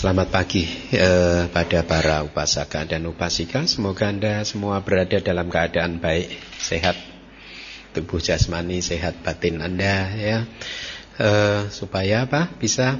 [0.00, 0.64] Selamat pagi
[0.96, 3.68] eh, pada para upasaka dan upasika.
[3.68, 6.96] Semoga Anda semua berada dalam keadaan baik, sehat,
[7.92, 10.38] tubuh jasmani, sehat batin Anda ya.
[11.20, 12.48] Eh, supaya apa?
[12.48, 12.96] Bisa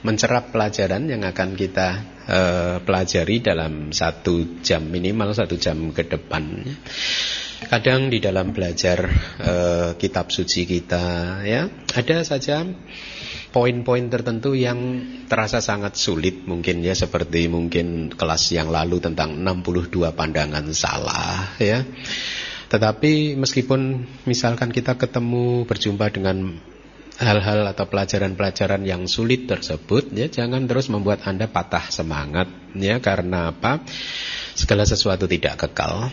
[0.00, 1.88] mencerap pelajaran yang akan kita
[2.24, 6.64] eh, pelajari dalam satu jam minimal satu jam ke depan.
[7.68, 9.12] Kadang di dalam belajar
[9.44, 11.04] eh, kitab suci kita
[11.44, 12.64] ya ada saja
[13.50, 20.14] poin-poin tertentu yang terasa sangat sulit mungkin ya seperti mungkin kelas yang lalu tentang 62
[20.14, 21.82] pandangan salah ya.
[22.70, 26.54] Tetapi meskipun misalkan kita ketemu berjumpa dengan
[27.20, 33.52] hal-hal atau pelajaran-pelajaran yang sulit tersebut ya jangan terus membuat Anda patah semangat ya karena
[33.52, 33.82] apa?
[34.54, 36.08] Segala sesuatu tidak kekal.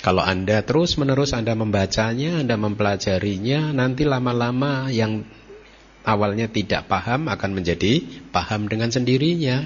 [0.00, 5.28] Kalau Anda terus-menerus Anda membacanya, Anda mempelajarinya, nanti lama-lama yang
[6.10, 8.02] awalnya tidak paham akan menjadi
[8.34, 9.62] paham dengan sendirinya.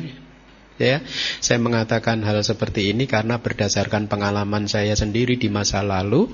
[0.75, 1.07] Ya,
[1.39, 6.29] saya mengatakan hal seperti ini karena berdasarkan pengalaman saya sendiri di masa lalu.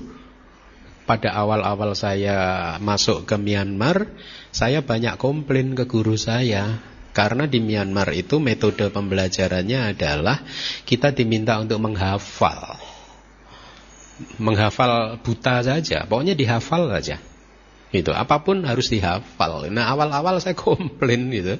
[1.01, 2.37] Pada awal-awal saya
[2.77, 4.09] masuk ke Myanmar,
[4.53, 6.79] saya banyak komplain ke guru saya
[7.11, 10.41] karena di Myanmar itu metode pembelajarannya adalah
[10.87, 12.79] kita diminta untuk menghafal.
[14.39, 17.19] Menghafal buta saja, pokoknya dihafal saja.
[17.91, 18.15] Gitu.
[18.15, 19.67] Apa pun harus dihafal.
[19.67, 21.59] Nah, awal-awal saya komplain gitu.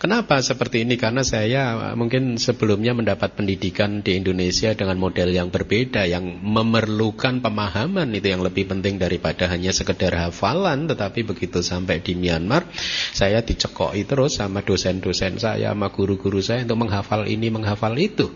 [0.00, 0.96] Kenapa seperti ini?
[0.96, 8.08] Karena saya mungkin sebelumnya mendapat pendidikan di Indonesia dengan model yang berbeda yang memerlukan pemahaman
[8.16, 12.64] itu yang lebih penting daripada hanya sekedar hafalan, tetapi begitu sampai di Myanmar,
[13.12, 18.32] saya dicekoi terus sama dosen-dosen saya, sama guru-guru saya untuk menghafal ini, menghafal itu.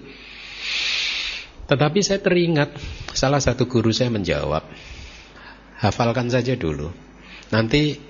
[1.65, 2.77] Tetapi saya teringat
[3.17, 4.69] salah satu guru saya menjawab,
[5.81, 6.93] hafalkan saja dulu.
[7.53, 8.01] Nanti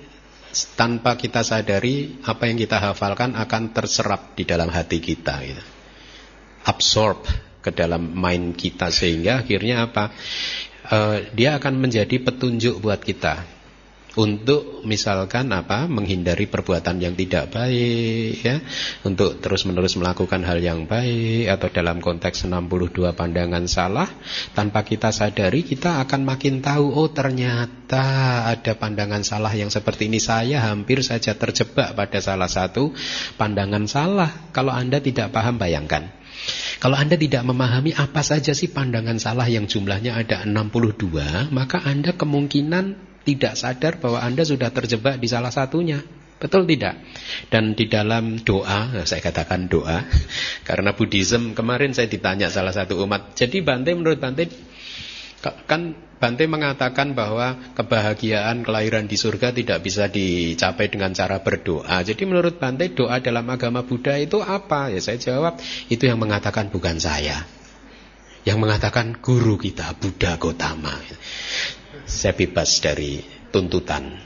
[0.79, 5.63] tanpa kita sadari apa yang kita hafalkan akan terserap di dalam hati kita gitu.
[6.63, 7.27] Absorb
[7.59, 10.15] ke dalam mind kita sehingga akhirnya apa?
[10.83, 13.52] Uh, dia akan menjadi petunjuk buat kita
[14.13, 18.61] untuk misalkan apa menghindari perbuatan yang tidak baik ya.
[19.01, 24.09] Untuk terus-menerus melakukan hal yang baik atau dalam konteks 62 pandangan salah
[24.53, 30.21] tanpa kita sadari kita akan makin tahu oh ternyata ada pandangan salah yang seperti ini.
[30.21, 32.93] Saya hampir saja terjebak pada salah satu
[33.41, 34.29] pandangan salah.
[34.53, 36.13] Kalau Anda tidak paham bayangkan.
[36.77, 42.11] Kalau Anda tidak memahami apa saja sih pandangan salah yang jumlahnya ada 62 maka Anda
[42.19, 46.03] kemungkinan tidak sadar bahwa Anda sudah terjebak di salah satunya.
[46.43, 46.99] Betul tidak?
[47.47, 50.03] Dan di dalam doa, saya katakan doa,
[50.67, 53.31] karena Buddhism kemarin saya ditanya salah satu umat.
[53.31, 54.51] Jadi Bante menurut Bante,
[55.39, 62.03] kan Bante mengatakan bahwa kebahagiaan kelahiran di surga tidak bisa dicapai dengan cara berdoa.
[62.03, 64.91] Jadi menurut Bante doa dalam agama Buddha itu apa?
[64.91, 67.43] Ya saya jawab, itu yang mengatakan bukan saya.
[68.43, 70.91] Yang mengatakan guru kita Buddha Gotama.
[72.03, 74.19] Saya bebas dari tuntutan.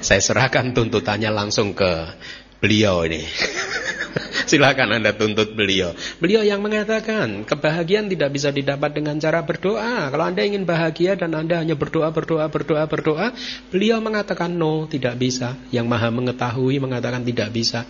[0.00, 2.16] Saya serahkan tuntutannya langsung ke
[2.60, 3.20] beliau ini.
[4.50, 5.94] Silakan Anda tuntut beliau.
[6.18, 10.10] Beliau yang mengatakan kebahagiaan tidak bisa didapat dengan cara berdoa.
[10.10, 13.26] Kalau Anda ingin bahagia dan Anda hanya berdoa, berdoa, berdoa, berdoa,
[13.70, 15.54] beliau mengatakan no, tidak bisa.
[15.70, 17.86] Yang Maha mengetahui mengatakan tidak bisa.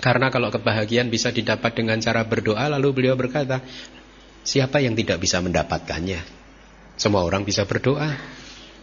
[0.00, 3.60] Karena kalau kebahagiaan bisa didapat dengan cara berdoa, lalu beliau berkata,
[4.44, 6.39] siapa yang tidak bisa mendapatkannya?
[7.00, 8.12] Semua orang bisa berdoa.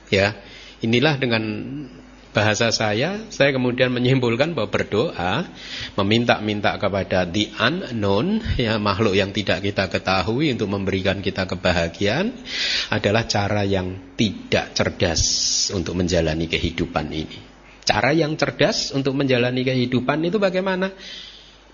[0.10, 0.34] Ya.
[0.82, 1.42] Inilah dengan
[2.34, 5.46] bahasa saya, saya kemudian menyimpulkan bahwa berdoa
[5.98, 12.34] meminta-minta kepada the unknown, ya makhluk yang tidak kita ketahui untuk memberikan kita kebahagiaan
[12.90, 15.22] adalah cara yang tidak cerdas
[15.74, 17.38] untuk menjalani kehidupan ini.
[17.86, 20.90] Cara yang cerdas untuk menjalani kehidupan itu bagaimana?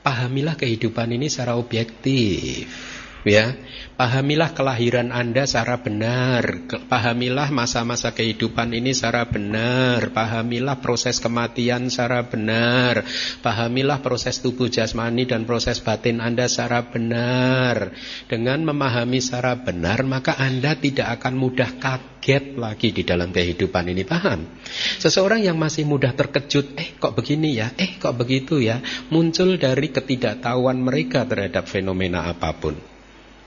[0.04, 2.93] Pahamilah kehidupan ini secara objektif
[3.28, 3.56] ya.
[3.94, 6.68] Pahamilah kelahiran Anda secara benar.
[6.90, 10.12] Pahamilah masa-masa kehidupan ini secara benar.
[10.12, 13.06] Pahamilah proses kematian secara benar.
[13.40, 17.96] Pahamilah proses tubuh jasmani dan proses batin Anda secara benar.
[18.28, 24.04] Dengan memahami secara benar maka Anda tidak akan mudah kaget lagi di dalam kehidupan ini.
[24.04, 24.58] Paham?
[25.00, 27.72] Seseorang yang masih mudah terkejut eh kok begini ya?
[27.78, 28.82] Eh kok begitu ya?
[29.14, 32.93] Muncul dari ketidaktahuan mereka terhadap fenomena apa pun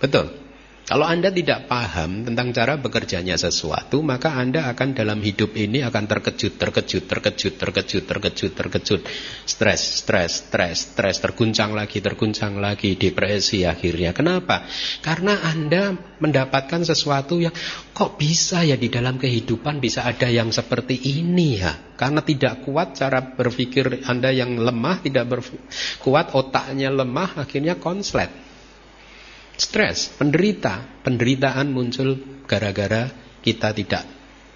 [0.00, 0.46] Betul.
[0.86, 6.06] Kalau Anda tidak paham tentang cara bekerjanya sesuatu, maka Anda akan dalam hidup ini akan
[6.06, 9.00] terkejut, terkejut, terkejut, terkejut, terkejut, terkejut,
[9.50, 14.14] stres, stres, stres, stres, terguncang lagi, terguncang lagi, depresi akhirnya.
[14.14, 14.62] Kenapa?
[15.02, 15.90] Karena Anda
[16.22, 17.54] mendapatkan sesuatu yang
[17.90, 21.98] kok bisa ya di dalam kehidupan bisa ada yang seperti ini ya.
[21.98, 25.34] Karena tidak kuat cara berpikir Anda yang lemah, tidak
[25.98, 28.45] kuat otaknya lemah, akhirnya konslet.
[29.56, 30.84] Stres, penderita.
[31.00, 33.08] Penderitaan muncul gara-gara
[33.40, 34.04] kita tidak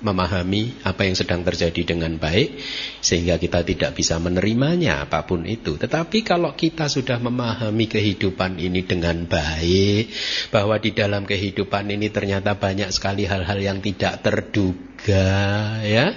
[0.00, 2.56] memahami apa yang sedang terjadi dengan baik
[3.04, 5.76] sehingga kita tidak bisa menerimanya apa pun itu.
[5.76, 10.10] Tetapi kalau kita sudah memahami kehidupan ini dengan baik,
[10.48, 16.16] bahwa di dalam kehidupan ini ternyata banyak sekali hal-hal yang tidak terduga, ya.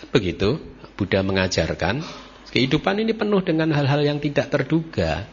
[0.00, 0.60] Kan begitu
[0.94, 2.23] Buddha mengajarkan
[2.54, 5.26] Kehidupan ini penuh dengan hal-hal yang tidak terduga.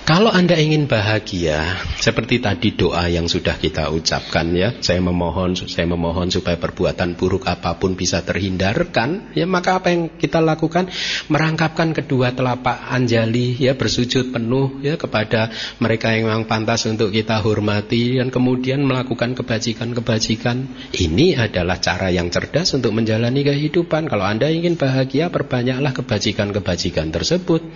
[0.06, 5.82] kalau Anda ingin bahagia, seperti tadi doa yang sudah kita ucapkan ya, saya memohon, saya
[5.82, 10.86] memohon supaya perbuatan buruk apa pun bisa terhindarkan, ya maka apa yang kita lakukan?
[11.26, 15.50] Merangkapkan kedua telapak anjali, ya bersujud penuh ya kepada
[15.82, 20.70] mereka yang memang pantas untuk kita hormati dan kemudian melakukan kebajikan-kebajikan.
[20.94, 24.06] Ini adalah cara yang cerdas untuk menjalani kehidupan.
[24.06, 27.66] Kalau Anda ingin bahagia, perbanyaklah kebajikan-kebajikan tersebut.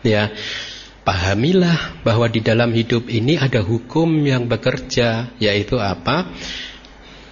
[0.00, 0.32] Ya,
[1.08, 6.36] Pahamilah bahwa di dalam hidup ini ada hukum yang bekerja, yaitu apa?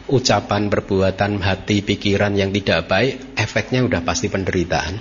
[0.09, 4.97] Ucapan, perbuatan, hati, pikiran yang tidak baik, efeknya udah pasti penderitaan.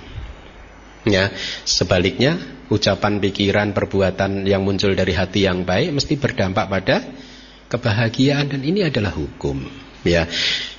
[1.08, 1.32] Ya,
[1.64, 2.36] sebaliknya
[2.68, 7.00] ucapan, pikiran, perbuatan yang muncul dari hati yang baik mesti berdampak pada
[7.72, 9.56] kebahagiaan dan ini adalah hukum.
[10.04, 10.28] Ya,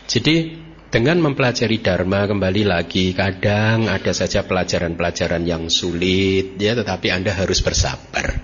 [0.06, 7.36] jadi dengan mempelajari Dharma kembali lagi kadang ada saja pelajaran-pelajaran yang sulit ya tetapi Anda
[7.36, 8.40] harus bersabar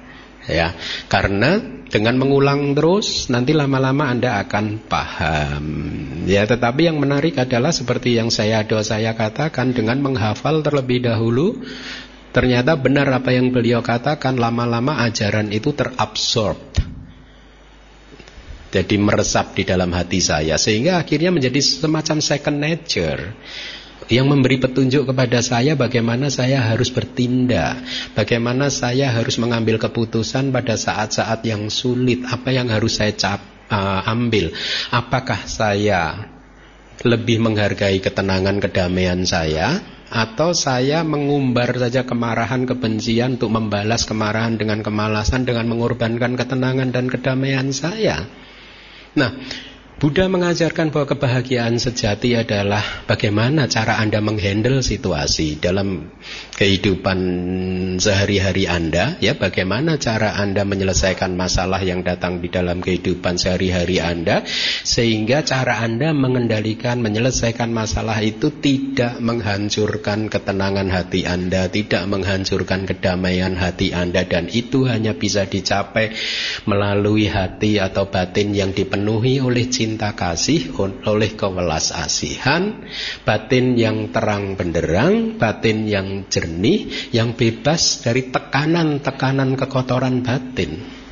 [0.48, 0.76] ya.
[1.08, 5.66] Karena dengan mengulang terus nanti lama-lama Anda akan paham
[6.28, 6.44] ya.
[6.44, 11.64] Tetapi yang menarik adalah seperti yang saya do saya katakan dengan menghafal terlebih dahulu
[12.34, 16.60] ternyata benar apa yang beliau katakan lama-lama ajaran itu terabsorb
[18.74, 23.22] jadi meresap di dalam hati saya sehingga akhirnya menjadi semacam second nature
[24.12, 27.86] yang memberi petunjuk kepada saya bagaimana saya harus bertindak,
[28.18, 33.40] bagaimana saya harus mengambil keputusan pada saat-saat yang sulit, apa yang harus saya cap,
[33.72, 34.52] uh, ambil,
[34.92, 36.28] apakah saya
[37.04, 39.80] lebih menghargai ketenangan kedamaian saya
[40.14, 47.10] atau saya mengumbar saja kemarahan kebencian untuk membalas kemarahan dengan kemalasan dengan mengorbankan ketenangan dan
[47.10, 48.30] kedamaian saya.
[49.14, 49.32] Nah,
[50.04, 56.12] Buddha mengajarkan bahwa kebahagiaan sejati adalah bagaimana cara Anda menghandle situasi dalam
[56.54, 57.20] kehidupan
[57.98, 64.46] sehari-hari Anda, ya bagaimana cara Anda menyelesaikan masalah yang datang di dalam kehidupan sehari-hari Anda
[64.86, 73.58] sehingga cara Anda mengendalikan menyelesaikan masalah itu tidak menghancurkan ketenangan hati Anda, tidak menghancurkan kedamaian
[73.58, 76.14] hati Anda dan itu hanya bisa dicapai
[76.70, 80.74] melalui hati atau batin yang dipenuhi oleh cinta kasih
[81.10, 82.86] oleh kewelas asihan,
[83.26, 86.30] batin yang terang benderang, batin yang
[87.16, 91.04] yang bebas dari tekanan-tekanan kekotoran batin.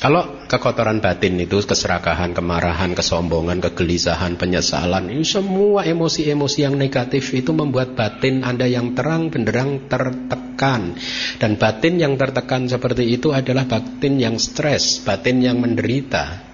[0.00, 7.52] Kalau kekotoran batin itu keserakahan, kemarahan, kesombongan, kegelisahan, penyesalan, ini semua emosi-emosi yang negatif itu
[7.52, 10.96] membuat batin Anda yang terang benderang tertekan.
[11.36, 16.48] Dan batin yang tertekan seperti itu adalah batin yang stres, batin yang menderita.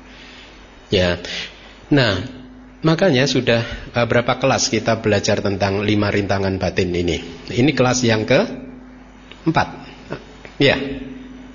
[0.90, 1.22] Ya.
[1.94, 2.26] Nah,
[2.84, 7.16] makanya sudah eh, berapa kelas kita belajar tentang lima rintangan batin ini.
[7.48, 8.40] Ini kelas yang ke
[9.46, 9.68] empat.
[10.58, 10.76] Ya.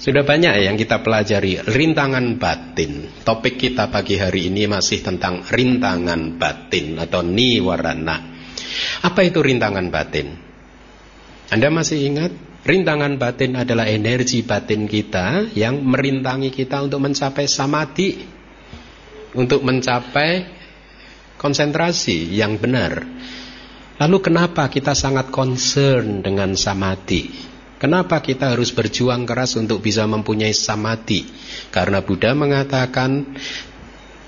[0.01, 3.21] Sudah banyak yang kita pelajari rintangan batin.
[3.21, 8.17] Topik kita pagi hari ini masih tentang rintangan batin atau niwarana.
[9.05, 10.33] Apa itu rintangan batin?
[11.53, 12.33] Anda masih ingat?
[12.65, 18.25] Rintangan batin adalah energi batin kita yang merintangi kita untuk mencapai samadhi.
[19.37, 20.60] Untuk mencapai
[21.41, 23.01] konsentrasi yang benar.
[23.97, 27.49] Lalu kenapa kita sangat concern dengan samadhi?
[27.81, 31.25] Kenapa kita harus berjuang keras untuk bisa mempunyai samadhi?
[31.73, 33.33] Karena Buddha mengatakan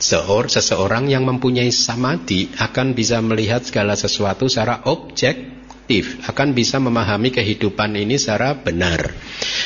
[0.01, 7.28] seseorang yang mempunyai samadhi akan bisa melihat segala sesuatu secara objek objektif akan bisa memahami
[7.36, 9.12] kehidupan ini secara benar.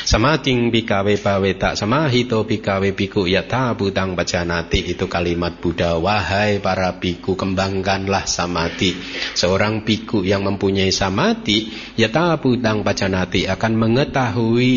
[0.02, 7.38] Samating bikawe paweta samahito bikawe biku yata butang bacanati itu kalimat Buddha wahai para biku
[7.38, 8.98] kembangkanlah samadhi.
[9.38, 14.74] Seorang biku yang mempunyai samadhi yata butang bacanati akan mengetahui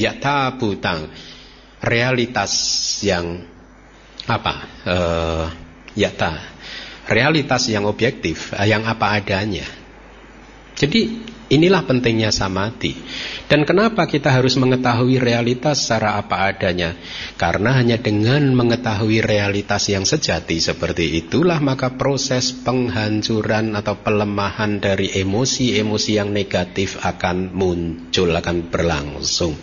[0.00, 1.12] yata butang
[1.84, 2.48] realitas
[3.04, 3.44] yang
[4.24, 4.54] apa
[4.88, 5.44] uh,
[5.92, 6.32] yata
[7.12, 9.68] realitas yang objektif yang apa adanya
[10.78, 11.00] jadi
[11.48, 12.94] inilah pentingnya samadhi.
[13.48, 16.94] Dan kenapa kita harus mengetahui realitas secara apa adanya?
[17.40, 25.10] Karena hanya dengan mengetahui realitas yang sejati seperti itulah maka proses penghancuran atau pelemahan dari
[25.18, 29.56] emosi-emosi yang negatif akan muncul, akan berlangsung.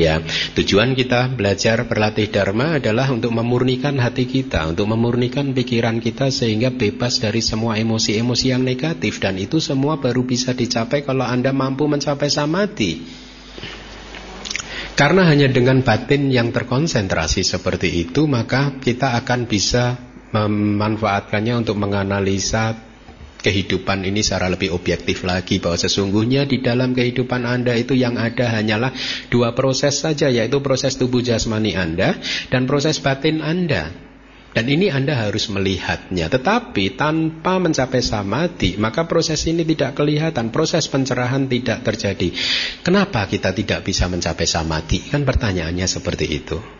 [0.00, 0.16] Ya,
[0.56, 6.72] tujuan kita belajar berlatih dharma adalah untuk memurnikan hati kita, untuk memurnikan pikiran kita sehingga
[6.72, 11.84] bebas dari semua emosi-emosi yang negatif dan itu semua baru bisa dicapai kalau Anda mampu
[11.84, 13.04] mencapai samadhi.
[14.96, 20.00] Karena hanya dengan batin yang terkonsentrasi seperti itu maka kita akan bisa
[20.32, 22.89] memanfaatkannya untuk menganalisa
[23.40, 28.52] kehidupan ini secara lebih objektif lagi bahwa sesungguhnya di dalam kehidupan Anda itu yang ada
[28.60, 28.92] hanyalah
[29.32, 32.20] dua proses saja yaitu proses tubuh jasmani Anda
[32.52, 34.10] dan proses batin Anda.
[34.50, 36.26] Dan ini Anda harus melihatnya.
[36.26, 40.50] Tetapi tanpa mencapai samadhi, maka proses ini tidak kelihatan.
[40.50, 42.34] Proses pencerahan tidak terjadi.
[42.82, 45.06] Kenapa kita tidak bisa mencapai samadhi?
[45.06, 46.79] Kan pertanyaannya seperti itu.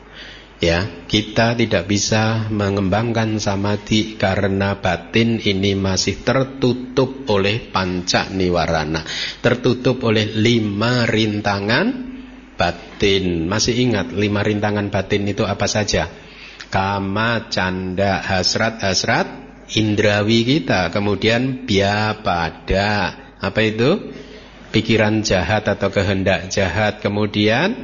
[0.61, 9.00] Ya, kita tidak bisa mengembangkan samadhi karena batin ini masih tertutup oleh panca niwarana,
[9.40, 12.12] tertutup oleh lima rintangan
[12.61, 13.49] batin.
[13.49, 16.12] Masih ingat lima rintangan batin itu apa saja?
[16.69, 19.26] Kama, canda, hasrat, hasrat,
[19.73, 20.93] indrawi kita.
[20.93, 21.64] Kemudian
[22.21, 22.88] pada
[23.40, 24.12] apa itu?
[24.76, 27.00] Pikiran jahat atau kehendak jahat.
[27.00, 27.75] Kemudian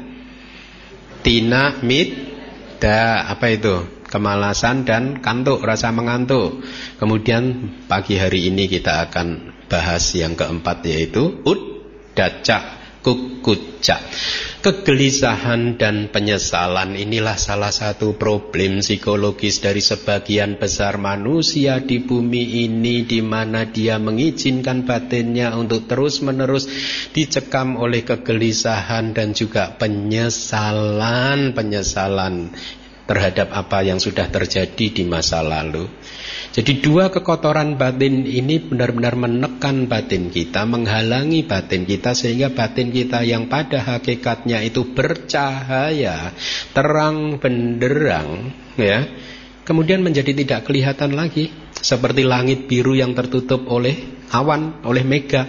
[1.25, 2.36] tina, mit,
[2.77, 3.89] ada apa itu?
[4.07, 6.63] Kemalasan dan kantuk rasa mengantuk.
[7.01, 11.61] Kemudian pagi hari ini kita akan bahas yang keempat yaitu ud
[12.15, 13.99] daca kukuca
[14.67, 23.07] Kegelisahan dan penyesalan inilah salah satu problem psikologis dari sebagian besar manusia di bumi ini
[23.07, 26.67] di mana dia mengizinkan batinnya untuk terus-menerus
[27.15, 32.51] dicekam oleh kegelisahan dan juga penyesalan, penyesalan
[33.07, 35.87] terhadap apa yang sudah terjadi di masa lalu.
[36.57, 43.21] Jadi dua kekotoran batin ini benar-benar menekan batin kita, menghalangi batin kita sehingga batin kita
[43.29, 46.33] yang pada hakikatnya itu bercahaya,
[46.73, 49.05] terang benderang, ya,
[49.69, 55.45] kemudian menjadi tidak kelihatan lagi seperti langit biru yang tertutup oleh awan, oleh mega.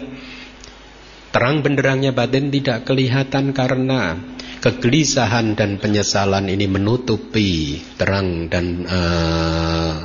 [1.31, 4.19] Terang benderangnya batin tidak kelihatan karena
[4.59, 9.95] kegelisahan dan penyesalan ini menutupi terang dan uh,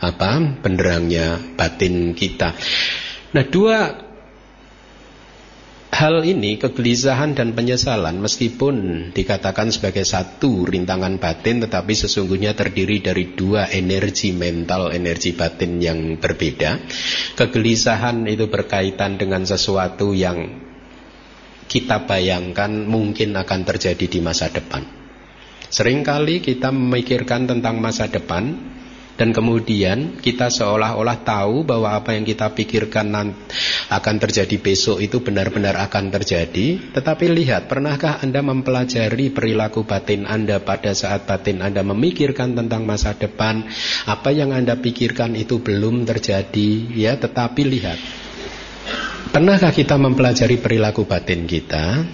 [0.00, 2.56] apa benderangnya batin kita.
[3.36, 4.08] Nah, dua
[5.90, 13.36] hal ini kegelisahan dan penyesalan meskipun dikatakan sebagai satu rintangan batin tetapi sesungguhnya terdiri dari
[13.36, 16.80] dua energi mental, energi batin yang berbeda.
[17.36, 20.48] Kegelisahan itu berkaitan dengan sesuatu yang
[21.68, 24.82] kita bayangkan mungkin akan terjadi di masa depan.
[25.70, 28.58] Seringkali kita memikirkan tentang masa depan
[29.20, 33.12] dan kemudian kita seolah-olah tahu bahwa apa yang kita pikirkan
[33.92, 36.96] akan terjadi besok itu benar-benar akan terjadi.
[36.96, 43.12] Tetapi lihat, pernahkah Anda mempelajari perilaku batin Anda pada saat batin Anda memikirkan tentang masa
[43.12, 43.68] depan?
[44.08, 47.12] Apa yang Anda pikirkan itu belum terjadi, ya.
[47.20, 48.00] Tetapi lihat,
[49.36, 52.08] pernahkah kita mempelajari perilaku batin kita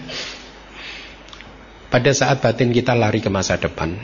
[1.87, 3.95] pada saat batin kita lari ke masa depan?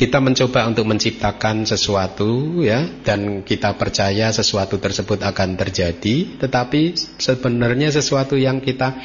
[0.00, 6.40] Kita mencoba untuk menciptakan sesuatu ya dan kita percaya sesuatu tersebut akan terjadi.
[6.40, 8.96] Tetapi sebenarnya sesuatu yang kita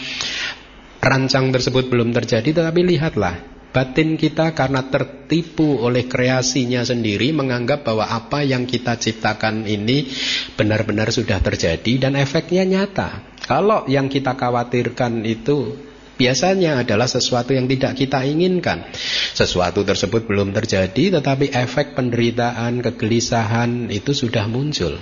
[1.04, 3.36] rancang tersebut belum terjadi tetapi lihatlah
[3.76, 10.08] batin kita karena tertipu oleh kreasinya sendiri menganggap bahwa apa yang kita ciptakan ini
[10.56, 13.36] benar-benar sudah terjadi dan efeknya nyata.
[13.44, 15.76] Kalau yang kita khawatirkan itu
[16.16, 18.88] biasanya adalah sesuatu yang tidak kita inginkan.
[19.36, 25.00] Sesuatu tersebut belum terjadi, tetapi efek penderitaan, kegelisahan itu sudah muncul.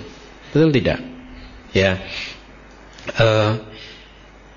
[0.50, 1.00] Betul tidak?
[1.74, 1.98] Ya.
[3.18, 3.74] Uh,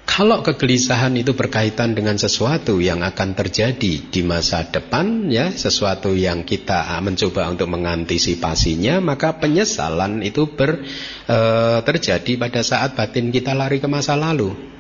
[0.08, 6.42] kalau kegelisahan itu berkaitan dengan sesuatu yang akan terjadi di masa depan, ya, sesuatu yang
[6.42, 10.82] kita mencoba untuk mengantisipasinya, maka penyesalan itu ber,
[11.22, 11.38] e,
[11.86, 14.77] terjadi pada saat batin kita lari ke masa lalu.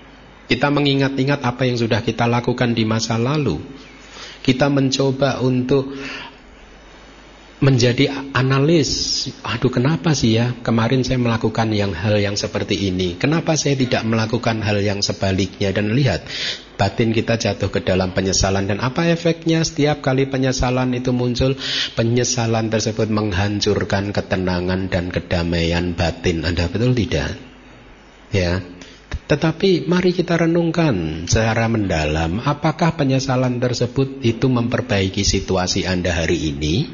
[0.47, 3.59] Kita mengingat-ingat apa yang sudah kita lakukan di masa lalu.
[4.39, 5.91] Kita mencoba untuk
[7.57, 9.25] menjadi analis.
[9.41, 13.17] Aduh, kenapa sih ya kemarin saya melakukan yang hal yang seperti ini?
[13.17, 15.73] Kenapa saya tidak melakukan hal yang sebaliknya?
[15.73, 16.29] Dan lihat,
[16.77, 21.57] batin kita jatuh ke dalam penyesalan dan apa efeknya setiap kali penyesalan itu muncul?
[21.97, 26.45] Penyesalan tersebut menghancurkan ketenangan dan kedamaian batin.
[26.45, 27.41] Anda betul tidak?
[28.29, 28.76] Ya.
[29.27, 36.87] Tetapi mari kita renungkan secara mendalam apakah penyesalan tersebut itu memperbaiki situasi Anda hari ini?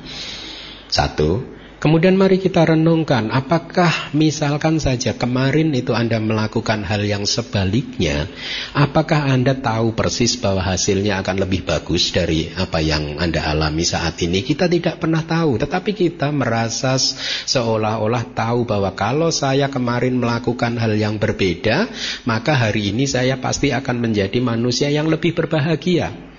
[0.90, 1.53] Satu,
[1.84, 8.32] Kemudian mari kita renungkan, apakah misalkan saja kemarin itu Anda melakukan hal yang sebaliknya,
[8.72, 14.16] apakah Anda tahu persis bahwa hasilnya akan lebih bagus dari apa yang Anda alami saat
[14.24, 14.48] ini?
[14.48, 16.96] Kita tidak pernah tahu, tetapi kita merasa
[17.52, 21.92] seolah-olah tahu bahwa kalau saya kemarin melakukan hal yang berbeda,
[22.24, 26.33] maka hari ini saya pasti akan menjadi manusia yang lebih berbahagia.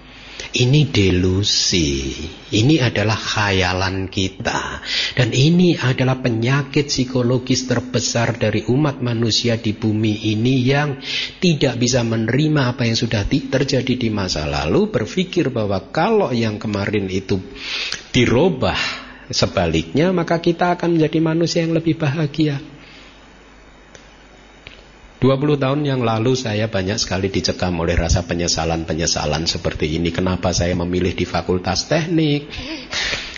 [0.54, 2.14] Ini delusi,
[2.54, 4.86] ini adalah khayalan kita.
[5.18, 11.02] Dan ini adalah penyakit psikologis terbesar dari umat manusia di bumi ini Yang
[11.38, 17.06] tidak bisa menerima apa yang sudah terjadi di masa lalu Berpikir bahwa kalau yang kemarin
[17.06, 17.38] itu
[18.10, 18.78] dirubah
[19.30, 22.73] sebaliknya Maka kita akan menjadi manusia yang lebih bahagia
[25.24, 30.12] 20 tahun yang lalu saya banyak sekali dicekam oleh rasa penyesalan-penyesalan seperti ini.
[30.12, 32.52] Kenapa saya memilih di fakultas teknik?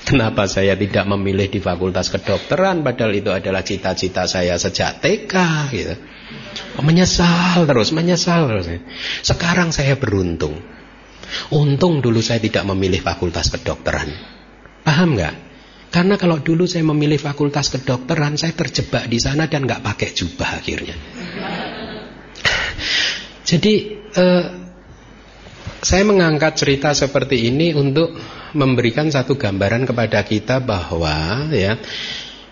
[0.03, 5.35] Kenapa saya tidak memilih di fakultas kedokteran padahal itu adalah cita-cita saya sejak TK
[5.71, 5.95] gitu.
[6.83, 8.67] Menyesal terus, menyesal terus.
[9.23, 10.59] Sekarang saya beruntung.
[11.55, 14.11] Untung dulu saya tidak memilih fakultas kedokteran.
[14.83, 15.47] Paham nggak?
[15.97, 20.59] Karena kalau dulu saya memilih fakultas kedokteran, saya terjebak di sana dan nggak pakai jubah
[20.59, 20.93] akhirnya.
[23.47, 23.75] Jadi
[24.11, 24.45] eh,
[25.79, 28.11] saya mengangkat cerita seperti ini untuk
[28.59, 31.79] memberikan satu gambaran kepada kita bahwa ya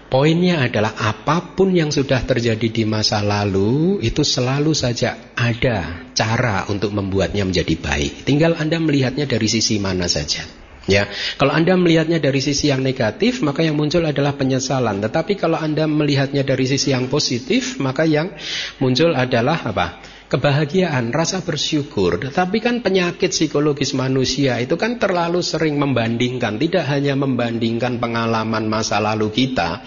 [0.07, 6.71] poinnya adalah apa pun yang sudah terjadi di masa lalu itu selalu saja ada cara
[6.71, 8.23] untuk membuatnya menjadi baik.
[8.23, 10.47] Tinggal Anda melihatnya dari sisi mana saja.
[10.85, 11.09] Ya,
[11.41, 15.01] kalau Anda melihatnya dari sisi yang negatif, maka yang muncul adalah penyesalan.
[15.01, 18.37] Tetapi kalau Anda melihatnya dari sisi yang positif, maka yang
[18.79, 20.14] muncul adalah apa?
[20.35, 22.19] Kebahagiaan, rasa bersyukur.
[22.19, 28.99] Tetapi kan penyakit psikologis manusia itu kan terlalu sering membandingkan, tidak hanya membandingkan pengalaman masa
[28.99, 29.87] lalu kita,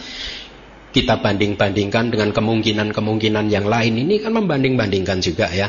[0.95, 5.67] kita banding-bandingkan dengan kemungkinan-kemungkinan yang lain ini kan membanding-bandingkan juga ya.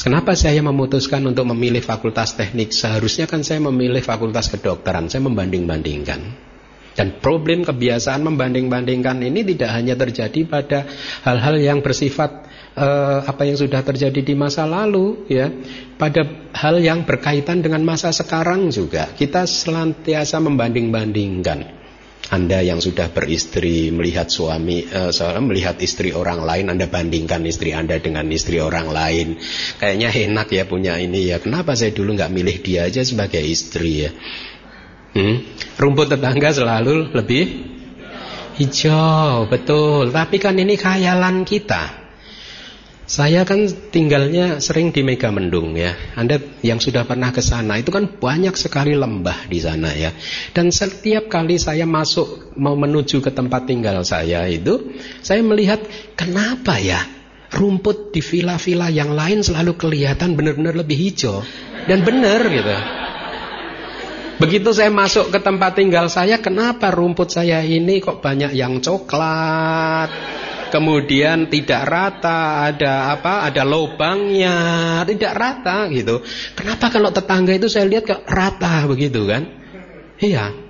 [0.00, 2.72] Kenapa saya memutuskan untuk memilih fakultas teknik?
[2.72, 5.12] Seharusnya kan saya memilih fakultas kedokteran.
[5.12, 6.20] Saya membanding-bandingkan.
[6.94, 10.86] Dan problem kebiasaan membanding-bandingkan ini tidak hanya terjadi pada
[11.26, 15.50] hal-hal yang bersifat uh, apa yang sudah terjadi di masa lalu ya
[15.94, 19.14] pada hal yang berkaitan dengan masa sekarang juga.
[19.14, 21.86] Kita senantiasa membanding-bandingkan.
[22.24, 25.12] Anda yang sudah beristri melihat suami uh,
[25.44, 29.36] melihat istri orang lain Anda bandingkan istri Anda dengan istri orang lain.
[29.76, 31.38] Kayaknya enak ya punya ini ya.
[31.38, 34.12] Kenapa saya dulu nggak milih dia aja sebagai istri ya?
[35.14, 35.46] Hmm?
[35.78, 37.44] rumput tetangga selalu lebih
[38.56, 40.08] hijau betul.
[40.10, 42.03] Tapi kan ini khayalan kita
[43.04, 45.92] Saya kan tinggalnya sering di Megamendung ya.
[46.16, 50.08] Anda yang sudah pernah ke sana itu kan banyak sekali lembah di sana ya.
[50.56, 55.84] Dan setiap kali saya masuk mau menuju ke tempat tinggal saya itu, saya melihat
[56.16, 57.04] kenapa ya
[57.52, 61.44] rumput di villa-villa yang lain selalu kelihatan benar-benar lebih hijau
[61.84, 62.76] dan benar gitu.
[64.34, 70.10] Begitu saya masuk ke tempat tinggal saya, kenapa rumput saya ini kok banyak yang coklat?
[70.74, 73.46] Kemudian tidak rata, ada apa?
[73.46, 74.58] Ada lubangnya,
[75.06, 76.18] tidak rata gitu.
[76.58, 79.46] Kenapa kalau tetangga itu saya lihat kok rata begitu kan?
[80.18, 80.64] Iya.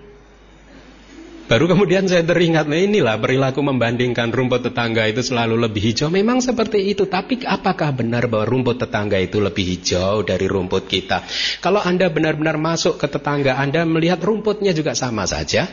[1.45, 6.09] Baru kemudian saya teringat, nah inilah perilaku membandingkan rumput tetangga itu selalu lebih hijau.
[6.09, 11.21] Memang seperti itu, tapi apakah benar bahwa rumput tetangga itu lebih hijau dari rumput kita?
[11.61, 15.69] Kalau Anda benar-benar masuk ke tetangga Anda melihat rumputnya juga sama saja.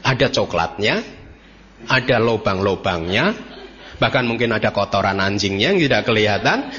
[0.00, 1.04] Ada coklatnya,
[1.84, 3.49] ada lubang-lubangnya,
[4.00, 6.72] Bahkan mungkin ada kotoran anjingnya yang tidak kelihatan.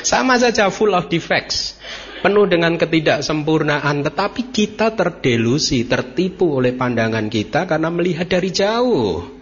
[0.00, 1.76] Sama saja full of defects.
[2.24, 4.00] Penuh dengan ketidaksempurnaan.
[4.00, 9.36] Tetapi kita terdelusi, tertipu oleh pandangan kita karena melihat dari jauh.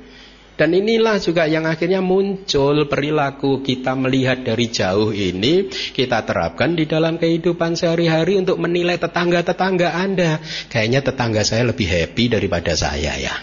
[0.55, 6.87] Dan inilah juga yang akhirnya muncul perilaku kita melihat dari jauh ini kita terapkan di
[6.87, 10.39] dalam kehidupan sehari-hari untuk menilai tetangga-tetangga Anda.
[10.71, 13.35] Kayaknya tetangga saya lebih happy daripada saya ya.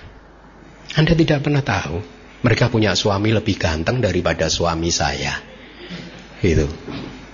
[0.96, 2.20] Anda tidak pernah tahu.
[2.41, 5.38] Mereka punya suami lebih ganteng daripada suami saya.
[6.41, 6.65] Gitu.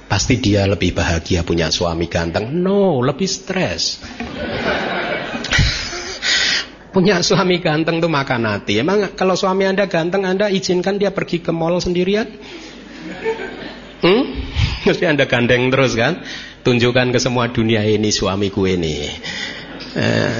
[0.07, 2.51] Pasti dia lebih bahagia punya suami ganteng.
[2.51, 4.03] No, lebih stres.
[6.95, 8.83] punya suami ganteng tuh makan hati.
[8.83, 12.27] Emang kalau suami Anda ganteng, Anda izinkan dia pergi ke mall sendirian?
[14.03, 14.23] Hmm?
[14.87, 16.19] Mesti Anda gandeng terus kan?
[16.65, 19.07] Tunjukkan ke semua dunia ini suamiku ini.
[19.95, 20.39] Eh,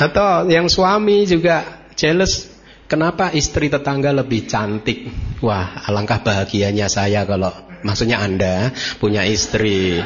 [0.00, 2.55] atau yang suami juga jealous
[2.86, 5.10] Kenapa istri tetangga lebih cantik?
[5.42, 7.50] Wah, alangkah bahagianya saya kalau
[7.82, 8.70] maksudnya Anda
[9.02, 9.98] punya istri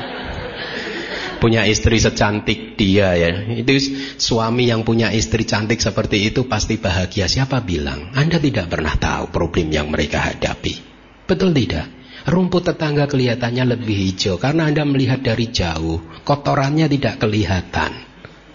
[1.40, 3.32] punya istri secantik dia ya.
[3.52, 3.72] Itu
[4.16, 7.28] suami yang punya istri cantik seperti itu pasti bahagia.
[7.28, 8.16] Siapa bilang?
[8.16, 10.80] Anda tidak pernah tahu problem yang mereka hadapi.
[11.28, 11.88] Betul tidak?
[12.28, 16.00] Rumput tetangga kelihatannya lebih hijau karena Anda melihat dari jauh.
[16.24, 18.09] Kotorannya tidak kelihatan.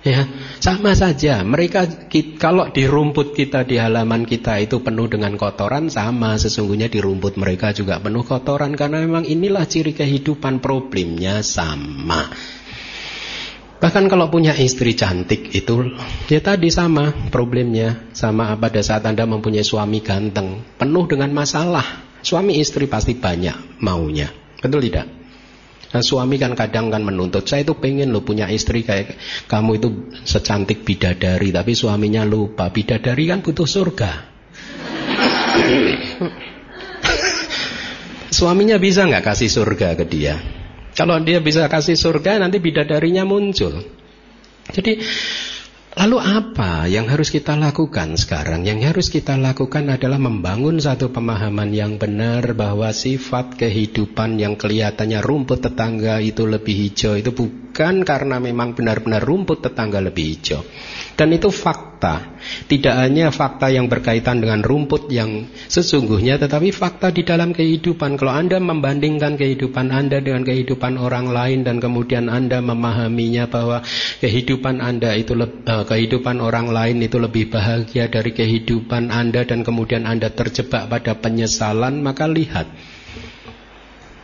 [0.06, 0.30] Ya,
[0.62, 1.42] sama saja.
[1.42, 2.06] Mereka
[2.38, 7.42] kalau di rumput kita di halaman kita itu penuh dengan kotoran sama sesungguhnya di rumput
[7.42, 12.30] mereka juga penuh kotoran karena memang inilah ciri kehidupan problemnya sama.
[13.82, 15.98] Bahkan kalau punya istri cantik itu
[16.30, 22.06] ya tadi sama problemnya sama pada saat Anda mempunyai suami ganteng penuh dengan masalah.
[22.22, 24.30] Suami istri pasti banyak maunya.
[24.62, 25.25] Betul tidak?
[25.96, 29.16] Nah, suami kan kadang kan menuntut, saya itu pengen lo punya istri kayak
[29.48, 34.12] kamu itu secantik bidadari, tapi suaminya lupa bidadari kan butuh surga.
[38.28, 40.36] Suaminya bisa nggak kasih surga ke dia?
[41.00, 43.80] Kalau dia bisa kasih surga, nanti bidadarinya muncul.
[44.76, 45.00] Jadi
[45.96, 48.68] Lalu apa yang harus kita lakukan sekarang?
[48.68, 55.24] Yang harus kita lakukan adalah membangun satu pemahaman yang benar bahwa sifat kehidupan yang kelihatannya
[55.24, 60.68] rumput tetangga itu lebih hijau itu bukan karena memang benar-benar rumput tetangga lebih hijau.
[61.16, 62.36] Dan itu fakta.
[62.68, 68.20] Tidak hanya fakta yang berkaitan dengan rumput yang sesungguhnya, tetapi fakta di dalam kehidupan.
[68.20, 73.80] Kalau Anda membandingkan kehidupan Anda dengan kehidupan orang lain dan kemudian Anda memahaminya bahwa
[74.20, 80.10] kehidupan Anda itu uh, kehidupan orang lain itu lebih bahagia dari kehidupan Anda dan kemudian
[80.10, 82.68] Anda terjebak pada penyesalan, maka lihat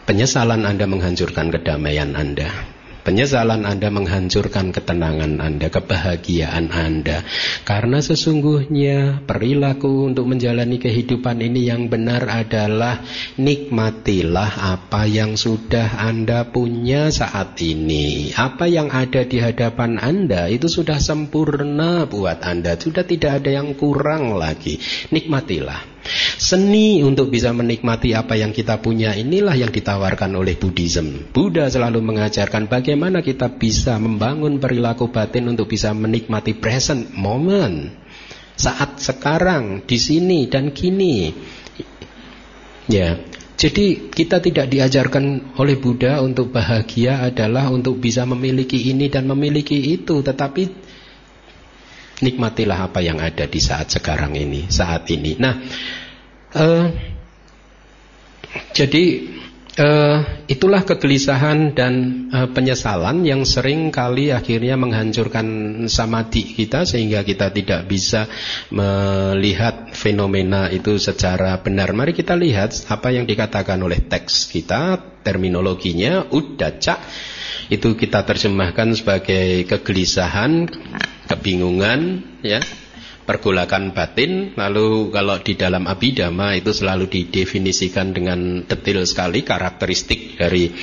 [0.10, 2.81] penyesalan Anda menghancurkan kedamaian Anda.
[3.02, 7.26] Penyesalan Anda menghancurkan ketenangan Anda, kebahagiaan Anda.
[7.66, 13.02] Karena sesungguhnya perilaku untuk menjalani kehidupan ini yang benar adalah
[13.42, 18.38] nikmatilah apa yang sudah Anda punya saat ini.
[18.38, 23.74] Apa yang ada di hadapan Anda itu sudah sempurna buat Anda, sudah tidak ada yang
[23.74, 24.78] kurang lagi.
[25.10, 25.91] Nikmatilah.
[26.42, 31.30] Seni untuk bisa menikmati apa yang kita punya inilah yang ditawarkan oleh Buddhism.
[31.30, 37.94] Buddha selalu mengajarkan bagaimana kita bisa membangun perilaku batin untuk bisa menikmati present moment.
[38.58, 41.34] Saat sekarang, di sini dan kini.
[42.90, 43.22] Ya,
[43.62, 49.78] jadi kita tidak diajarkan oleh Buddha untuk bahagia adalah untuk bisa memiliki ini dan memiliki
[49.78, 50.91] itu, tetapi
[52.22, 55.36] nikmatilah apa yang ada di saat sekarang ini, saat ini.
[55.38, 55.54] Nah,
[56.56, 56.86] uh,
[58.72, 59.04] jadi
[59.72, 65.48] Uh, itulah kegelisahan dan uh, penyesalan yang sering kali akhirnya menghancurkan
[65.88, 68.28] samadhi kita sehingga kita tidak bisa
[68.68, 71.96] melihat fenomena itu secara benar.
[71.96, 77.00] Mari kita lihat apa yang dikatakan oleh teks kita, terminologinya udaca
[77.72, 80.68] itu kita terjemahkan sebagai kegelisahan,
[81.32, 82.00] kebingungan,
[82.44, 82.60] ya.
[83.22, 90.74] Pergolakan batin lalu kalau di dalam abidama itu selalu didefinisikan dengan detail sekali karakteristik dari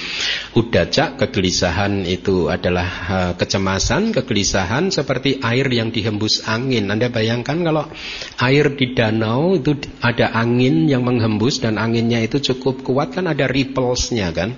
[0.55, 6.89] udaca kegelisahan itu adalah uh, kecemasan kegelisahan seperti air yang dihembus angin.
[6.89, 7.91] Anda bayangkan kalau
[8.39, 13.51] air di danau itu ada angin yang menghembus dan anginnya itu cukup kuat kan ada
[13.51, 14.55] ripplesnya kan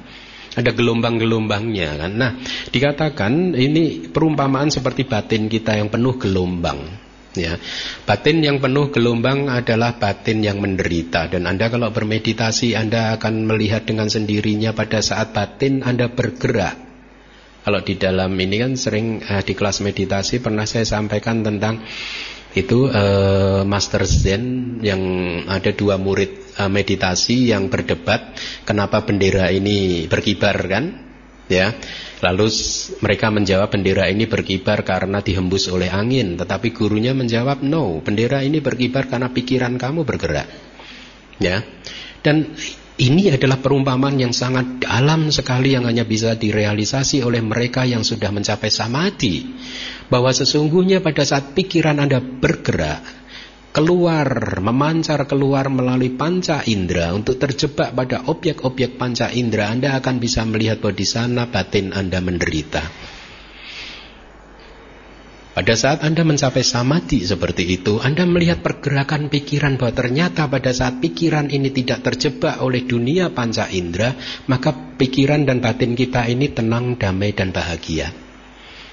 [0.61, 2.13] ada gelombang-gelombangnya kan.
[2.15, 2.33] Nah,
[2.71, 7.11] dikatakan ini perumpamaan seperti batin kita yang penuh gelombang.
[7.31, 7.63] Ya,
[8.11, 13.87] batin yang penuh gelombang adalah batin yang menderita dan Anda kalau bermeditasi Anda akan melihat
[13.87, 16.91] dengan sendirinya pada saat batin Anda bergerak.
[17.61, 21.87] Kalau di dalam ini kan sering eh, di kelas meditasi pernah saya sampaikan tentang
[22.51, 25.03] itu eh, Master Zen yang
[25.47, 28.35] ada dua murid eh, meditasi yang berdebat
[28.67, 30.85] kenapa bendera ini berkibar kan?
[31.51, 31.75] Ya.
[32.21, 32.47] Lalu
[33.01, 36.39] mereka menjawab bendera ini berkibar karena dihembus oleh angin.
[36.39, 40.47] Tetapi gurunya menjawab no, bendera ini berkibar karena pikiran kamu bergerak.
[41.43, 41.65] Ya.
[42.21, 42.55] Dan
[42.99, 48.35] ini adalah perumpamaan yang sangat dalam sekali yang hanya bisa direalisasi oleh mereka yang sudah
[48.35, 49.47] mencapai samadhi.
[50.11, 53.01] Bahwa sesungguhnya pada saat pikiran Anda bergerak,
[53.71, 60.43] keluar, memancar keluar melalui panca indera untuk terjebak pada objek-objek panca indera, Anda akan bisa
[60.43, 62.83] melihat bahwa di sana batin Anda menderita.
[65.51, 71.03] Pada saat Anda mencapai samadhi seperti itu, Anda melihat pergerakan pikiran bahwa ternyata pada saat
[71.03, 74.15] pikiran ini tidak terjebak oleh dunia panca indera,
[74.47, 78.15] maka pikiran dan batin kita ini tenang, damai, dan bahagia.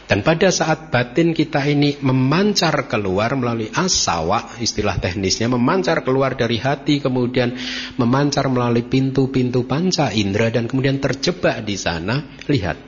[0.10, 6.58] Dan pada saat batin kita ini memancar keluar melalui asawa, istilah teknisnya memancar keluar dari
[6.58, 7.54] hati, kemudian
[8.02, 12.82] memancar melalui pintu-pintu panca indera dan kemudian terjebak di sana, lihat,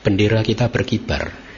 [0.00, 1.51] bendera kita berkibar.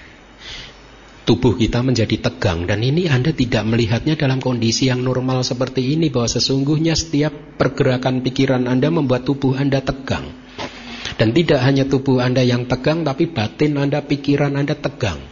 [1.24, 6.12] Tubuh kita menjadi tegang dan ini Anda tidak melihatnya dalam kondisi yang normal seperti ini
[6.12, 10.44] bahwa sesungguhnya setiap pergerakan pikiran Anda membuat tubuh Anda tegang.
[11.16, 15.22] Dan tidak hanya tubuh Anda yang tegang, tapi batin Anda, pikiran Anda tegang.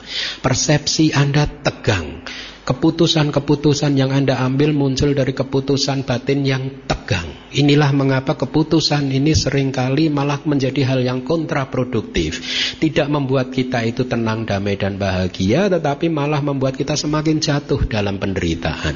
[0.40, 2.24] Persepsi Anda tegang.
[2.62, 7.26] Keputusan-keputusan yang Anda ambil muncul dari keputusan batin yang tegang.
[7.50, 12.38] Inilah mengapa keputusan ini sering kali malah menjadi hal yang kontraproduktif.
[12.78, 18.22] Tidak membuat kita itu tenang, damai, dan bahagia, tetapi malah membuat kita semakin jatuh dalam
[18.22, 18.94] penderitaan.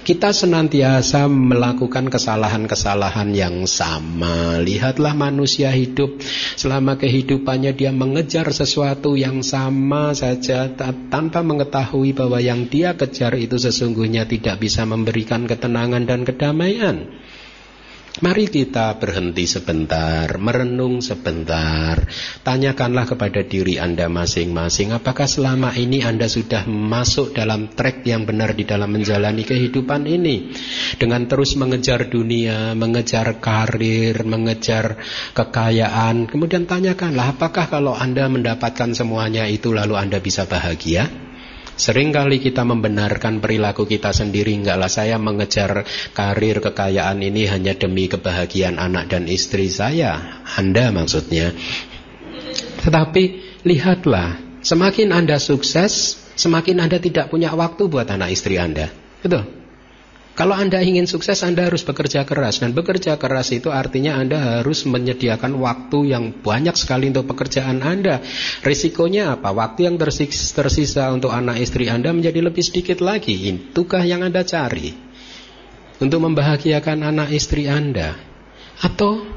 [0.00, 4.60] Kita senantiasa melakukan kesalahan-kesalahan yang sama.
[4.60, 6.20] Lihatlah manusia hidup
[6.56, 10.68] selama kehidupannya dia mengejar sesuatu yang sama saja
[11.08, 17.08] tanpa mengetahui bahwa yang dia kejar itu sesungguhnya tidak bisa memberikan ketenangan dan kedamaian.
[18.18, 21.94] Mari kita berhenti sebentar, merenung sebentar.
[22.42, 28.58] Tanyakanlah kepada diri Anda masing-masing, apakah selama ini Anda sudah masuk dalam trek yang benar
[28.58, 30.50] di dalam menjalani kehidupan ini?
[30.98, 34.98] Dengan terus mengejar dunia, mengejar karir, mengejar
[35.30, 36.26] kekayaan.
[36.26, 41.29] Kemudian tanyakanlah, apakah kalau Anda mendapatkan semuanya itu lalu Anda bisa bahagia?
[41.80, 44.52] Seringkali kita membenarkan perilaku kita sendiri.
[44.52, 50.44] Enggaklah saya mengejar karir kekayaan ini hanya demi kebahagiaan anak dan istri saya.
[50.60, 51.56] Anda maksudnya.
[52.84, 53.22] Tetapi
[53.64, 58.92] lihatlah Semakin Anda sukses Semakin Anda tidak punya waktu buat anak istri Anda.
[59.24, 59.59] Betul
[60.40, 62.64] kalau Anda ingin sukses, Anda harus bekerja keras.
[62.64, 68.24] Dan bekerja keras itu artinya Anda harus menyediakan waktu yang banyak sekali untuk pekerjaan Anda.
[68.64, 69.52] Risikonya apa?
[69.52, 73.36] Waktu yang tersisa untuk anak istri Anda menjadi lebih sedikit lagi.
[73.52, 74.96] Itukah yang Anda cari?
[76.00, 78.16] Untuk membahagiakan anak istri Anda.
[78.80, 79.28] Atau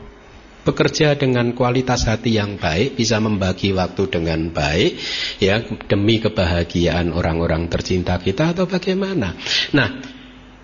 [0.64, 4.96] bekerja dengan kualitas hati yang baik, bisa membagi waktu dengan baik,
[5.44, 5.60] ya
[5.92, 9.36] demi kebahagiaan orang-orang tercinta kita atau bagaimana?
[9.76, 10.13] Nah,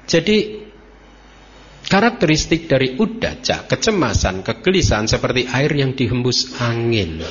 [0.10, 0.65] jadi
[1.86, 7.22] karakteristik dari udaca, kecemasan, kegelisahan seperti air yang dihembus angin.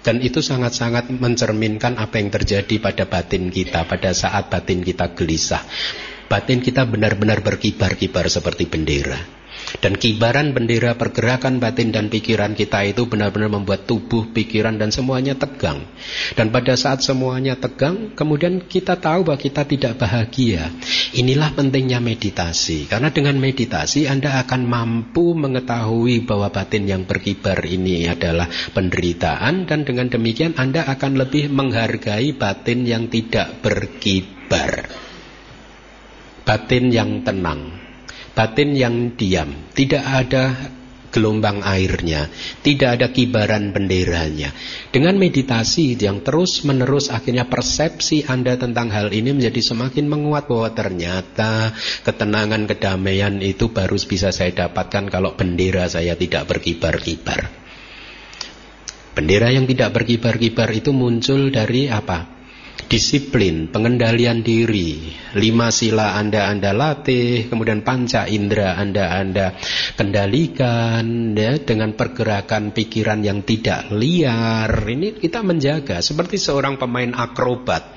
[0.00, 5.60] Dan itu sangat-sangat mencerminkan apa yang terjadi pada batin kita pada saat batin kita gelisah.
[6.24, 9.39] Batin kita benar-benar berkibar-kibar seperti bendera.
[9.78, 15.38] Dan kibaran bendera pergerakan batin dan pikiran kita itu benar-benar membuat tubuh, pikiran dan semuanya
[15.38, 15.86] tegang.
[16.34, 20.74] Dan pada saat semuanya tegang, kemudian kita tahu bahwa kita tidak bahagia.
[21.14, 22.90] Inilah pentingnya meditasi.
[22.90, 29.86] Karena dengan meditasi Anda akan mampu mengetahui bahwa batin yang berkibar ini adalah penderitaan dan
[29.86, 34.90] dengan demikian Anda akan lebih menghargai batin yang tidak berkibar.
[36.42, 37.79] Batin yang tenang
[38.34, 40.44] batin yang diam, tidak ada
[41.10, 42.30] gelombang airnya,
[42.62, 44.54] tidak ada kibaran benderanya.
[44.94, 51.74] Dengan meditasi yang terus-menerus akhirnya persepsi Anda tentang hal ini menjadi semakin menguat bahwa ternyata
[52.06, 57.50] ketenangan, kedamaian itu baru bisa saya dapatkan kalau bendera saya tidak berkibar-kibar.
[59.10, 62.39] Bendera yang tidak berkibar-kibar itu muncul dari apa?
[62.90, 69.54] Disiplin, pengendalian diri, lima sila Anda Anda latih, kemudian panca indera Anda Anda
[69.94, 74.74] kendalikan ya dengan pergerakan pikiran yang tidak liar.
[74.74, 77.94] Ini kita menjaga seperti seorang pemain akrobat.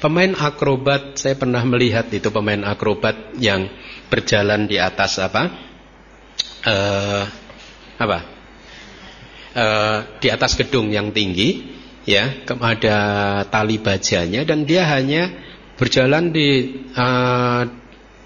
[0.00, 3.68] Pemain akrobat saya pernah melihat itu pemain akrobat yang
[4.08, 5.52] berjalan di atas apa?
[6.64, 7.24] Uh,
[8.00, 8.18] apa?
[9.52, 12.98] Uh, di atas gedung yang tinggi ya ada
[13.46, 15.30] tali bajanya dan dia hanya
[15.78, 16.48] berjalan di
[16.94, 17.62] uh,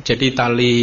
[0.06, 0.76] jadi tali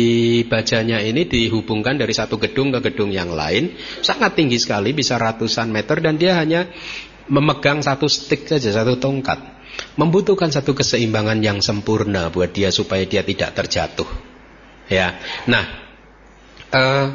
[0.43, 3.71] bajanya ini dihubungkan dari satu gedung ke gedung yang lain.
[4.03, 6.67] Sangat tinggi sekali bisa ratusan meter dan dia hanya
[7.31, 9.39] memegang satu stick saja satu tongkat.
[9.95, 14.09] Membutuhkan satu keseimbangan yang sempurna buat dia supaya dia tidak terjatuh.
[14.91, 15.15] Ya
[15.47, 15.63] nah
[16.75, 17.07] uh,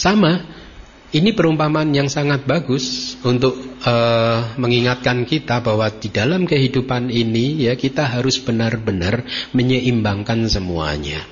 [0.00, 0.57] sama
[1.08, 7.80] ini perumpamaan yang sangat bagus untuk uh, mengingatkan kita bahwa di dalam kehidupan ini ya
[7.80, 9.24] kita harus benar-benar
[9.56, 11.24] menyeimbangkan semuanya.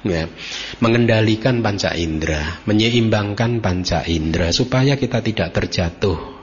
[0.00, 0.32] Ya,
[0.80, 6.40] mengendalikan panca indera, menyeimbangkan panca indera supaya kita tidak terjatuh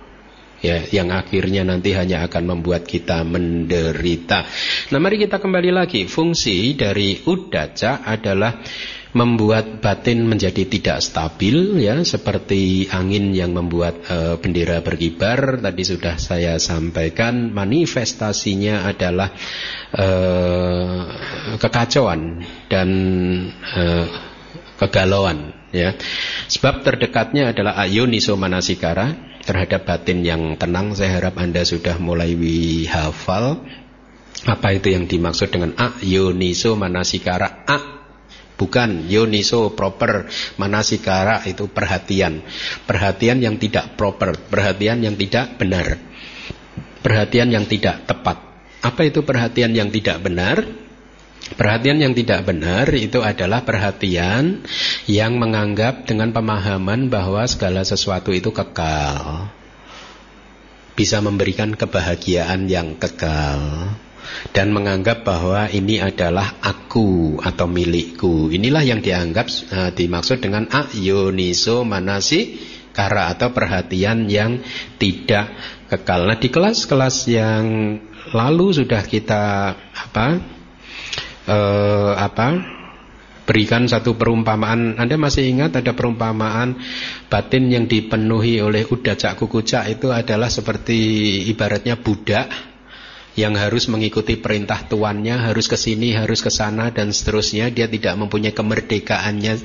[0.62, 4.45] ya yang akhirnya nanti hanya akan membuat kita menderita.
[4.93, 6.06] Nah, mari kita kembali lagi.
[6.10, 8.62] Fungsi dari udaca adalah
[9.17, 15.58] membuat batin menjadi tidak stabil ya seperti angin yang membuat e, bendera berkibar.
[15.58, 19.34] Tadi sudah saya sampaikan manifestasinya adalah
[19.89, 20.08] e,
[21.58, 22.89] kekacauan dan
[23.58, 23.84] e,
[24.77, 25.97] kegalauan ya.
[26.45, 30.93] Sebab terdekatnya adalah ayoniso manasikara terhadap batin yang tenang.
[30.93, 32.38] Saya harap Anda sudah mulai
[32.86, 33.65] hafal
[34.45, 37.65] apa itu yang dimaksud dengan ayoniso manasikara?
[37.65, 37.96] A
[38.57, 40.25] Bukan yoniso proper
[40.57, 42.41] manasikara itu perhatian.
[42.89, 46.01] Perhatian yang tidak proper, perhatian yang tidak benar.
[47.05, 48.41] Perhatian yang tidak tepat.
[48.81, 50.65] Apa itu perhatian yang tidak benar?
[51.53, 54.65] Perhatian yang tidak benar itu adalah perhatian
[55.05, 59.47] yang menganggap dengan pemahaman bahwa segala sesuatu itu kekal.
[60.97, 63.93] Bisa memberikan kebahagiaan yang kekal
[64.51, 68.49] dan menganggap bahwa ini adalah aku atau milikku.
[68.51, 72.57] Inilah yang dianggap uh, dimaksud dengan ayoniso manasi
[72.95, 74.57] kara atau perhatian yang
[74.97, 75.53] tidak
[75.85, 76.25] kekal.
[76.25, 77.65] Nah, di kelas-kelas yang
[78.33, 80.27] lalu sudah kita apa?
[81.47, 82.77] Uh, apa?
[83.47, 84.99] berikan satu perumpamaan.
[84.99, 86.75] Anda masih ingat ada perumpamaan
[87.31, 90.99] batin yang dipenuhi oleh udacak kukucak itu adalah seperti
[91.47, 92.75] ibaratnya budak
[93.38, 97.69] yang harus mengikuti perintah tuannya, harus ke sini, harus ke sana dan seterusnya.
[97.69, 99.62] Dia tidak mempunyai kemerdekaannya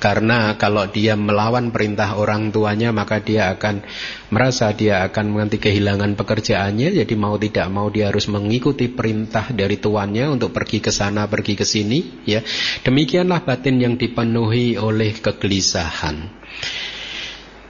[0.00, 3.84] karena kalau dia melawan perintah orang tuanya maka dia akan
[4.32, 6.96] merasa dia akan menganti kehilangan pekerjaannya.
[6.96, 11.60] Jadi mau tidak mau dia harus mengikuti perintah dari tuannya untuk pergi ke sana, pergi
[11.60, 12.40] ke sini, ya.
[12.80, 16.40] Demikianlah batin yang dipenuhi oleh kegelisahan.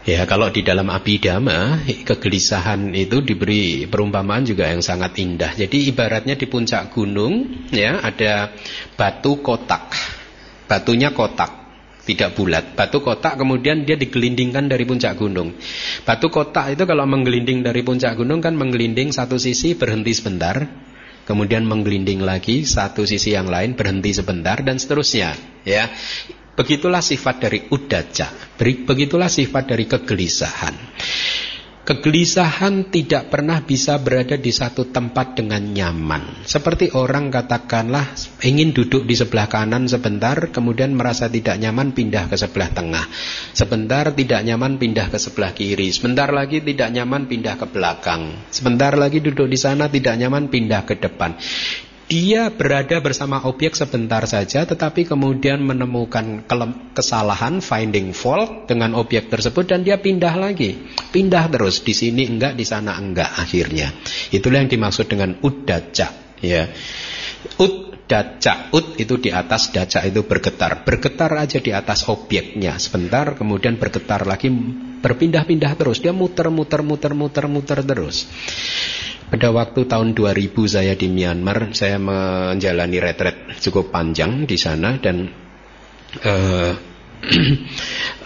[0.00, 5.52] Ya, kalau di dalam abidama, kegelisahan itu diberi perumpamaan juga yang sangat indah.
[5.52, 8.48] Jadi ibaratnya di puncak gunung, ya, ada
[8.96, 9.92] batu kotak.
[10.64, 11.52] Batunya kotak,
[12.08, 12.72] tidak bulat.
[12.72, 15.52] Batu kotak kemudian dia digelindingkan dari puncak gunung.
[16.08, 20.64] Batu kotak itu kalau menggelinding dari puncak gunung kan menggelinding satu sisi berhenti sebentar,
[21.28, 25.36] kemudian menggelinding lagi satu sisi yang lain berhenti sebentar dan seterusnya,
[25.68, 25.92] ya.
[26.60, 28.28] Begitulah sifat dari udaja.
[28.60, 30.76] Begitulah sifat dari kegelisahan.
[31.80, 36.44] Kegelisahan tidak pernah bisa berada di satu tempat dengan nyaman.
[36.44, 38.12] Seperti orang katakanlah
[38.44, 43.08] ingin duduk di sebelah kanan sebentar, kemudian merasa tidak nyaman pindah ke sebelah tengah.
[43.56, 45.88] Sebentar tidak nyaman pindah ke sebelah kiri.
[45.96, 48.36] Sebentar lagi tidak nyaman pindah ke belakang.
[48.52, 51.40] Sebentar lagi duduk di sana tidak nyaman pindah ke depan
[52.10, 56.42] dia berada bersama objek sebentar saja tetapi kemudian menemukan
[56.90, 60.74] kesalahan finding fault dengan objek tersebut dan dia pindah lagi.
[61.14, 63.94] Pindah terus di sini enggak di sana enggak akhirnya.
[64.34, 66.66] Itulah yang dimaksud dengan udaca ya.
[67.62, 70.82] Udaca ud itu di atas daca itu bergetar.
[70.82, 72.74] Bergetar aja di atas objeknya.
[72.82, 74.50] Sebentar kemudian bergetar lagi
[74.98, 76.02] berpindah-pindah terus.
[76.02, 78.26] Dia muter muter muter muter muter terus
[79.30, 85.30] pada waktu tahun 2000 saya di Myanmar, saya menjalani retret cukup panjang di sana dan
[86.26, 86.74] uh,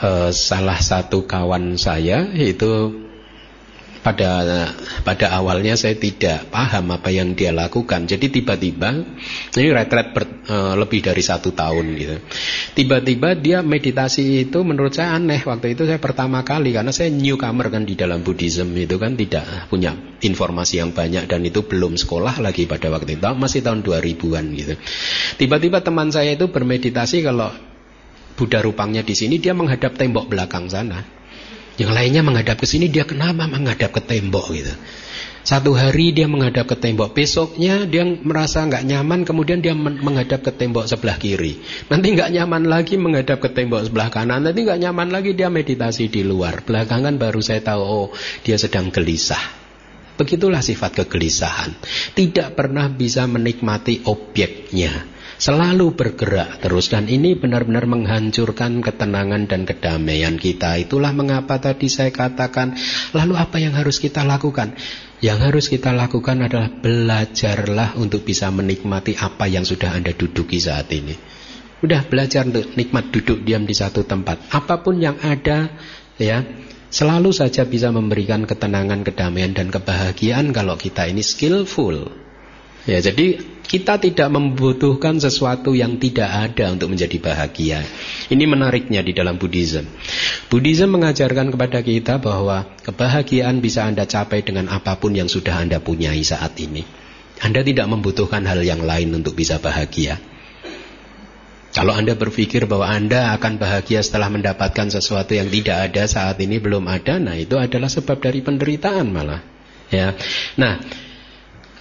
[0.01, 3.05] uh, salah satu kawan saya itu
[4.05, 4.69] pada
[5.01, 8.05] pada awalnya saya tidak paham apa yang dia lakukan.
[8.05, 8.93] Jadi tiba-tiba
[9.57, 12.17] ini retret ber, uh, lebih dari satu tahun gitu.
[12.77, 17.73] Tiba-tiba dia meditasi itu menurut saya aneh waktu itu saya pertama kali karena saya newcomer
[17.73, 22.45] kan di dalam Buddhism itu kan tidak punya informasi yang banyak dan itu belum sekolah
[22.45, 24.75] lagi pada waktu itu masih tahun 2000-an gitu.
[25.41, 27.49] Tiba-tiba teman saya itu bermeditasi kalau
[28.37, 31.24] Buddha rupangnya di sini dia menghadap tembok belakang sana.
[31.75, 34.75] Yang lainnya menghadap ke sini, dia kenapa menghadap ke tembok gitu.
[35.45, 40.49] Satu hari dia menghadap ke tembok, besoknya dia merasa nggak nyaman, kemudian dia menghadap ke
[40.57, 41.61] tembok sebelah kiri.
[41.93, 46.09] Nanti nggak nyaman lagi menghadap ke tembok sebelah kanan, nanti nggak nyaman lagi dia meditasi
[46.09, 46.65] di luar.
[46.65, 48.09] Belakangan baru saya tahu, oh
[48.41, 49.61] dia sedang gelisah.
[50.17, 51.77] Begitulah sifat kegelisahan.
[52.17, 60.39] Tidak pernah bisa menikmati objeknya selalu bergerak terus dan ini benar-benar menghancurkan ketenangan dan kedamaian
[60.39, 60.79] kita.
[60.79, 62.75] Itulah mengapa tadi saya katakan,
[63.15, 64.75] lalu apa yang harus kita lakukan?
[65.25, 70.93] Yang harus kita lakukan adalah belajarlah untuk bisa menikmati apa yang sudah Anda duduki saat
[70.93, 71.17] ini.
[71.85, 74.53] Udah belajar untuk nikmat duduk diam di satu tempat.
[74.53, 75.69] Apa pun yang ada
[76.17, 76.41] ya,
[76.89, 82.24] selalu saja bisa memberikan ketenangan, kedamaian dan kebahagiaan kalau kita ini skillful.
[82.85, 87.81] Ya, jadi kita tidak membutuhkan sesuatu yang tidak ada untuk menjadi bahagia.
[88.29, 89.89] Ini menariknya di dalam Buddhism.
[90.53, 95.81] Buddhism mengajarkan kepada kita bahwa kebahagiaan bisa Anda capai dengan apa pun yang sudah Anda
[95.81, 96.85] punyai saat ini.
[97.41, 100.21] Anda tidak membutuhkan hal yang lain untuk bisa bahagia.
[101.75, 106.63] Kalau Anda berpikir bahwa Anda akan bahagia setelah mendapatkan sesuatu yang tidak ada saat ini
[106.63, 109.43] belum ada, nah itu adalah sebab dari penderitaan malah.
[109.91, 110.15] Ya.
[110.55, 110.79] Nah,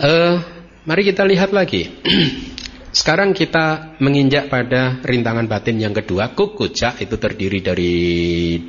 [0.01, 1.87] uh, Mari kita lihat lagi.
[2.93, 6.35] Sekarang kita menginjak pada rintangan batin yang kedua.
[6.35, 7.95] Kuk kucak itu terdiri dari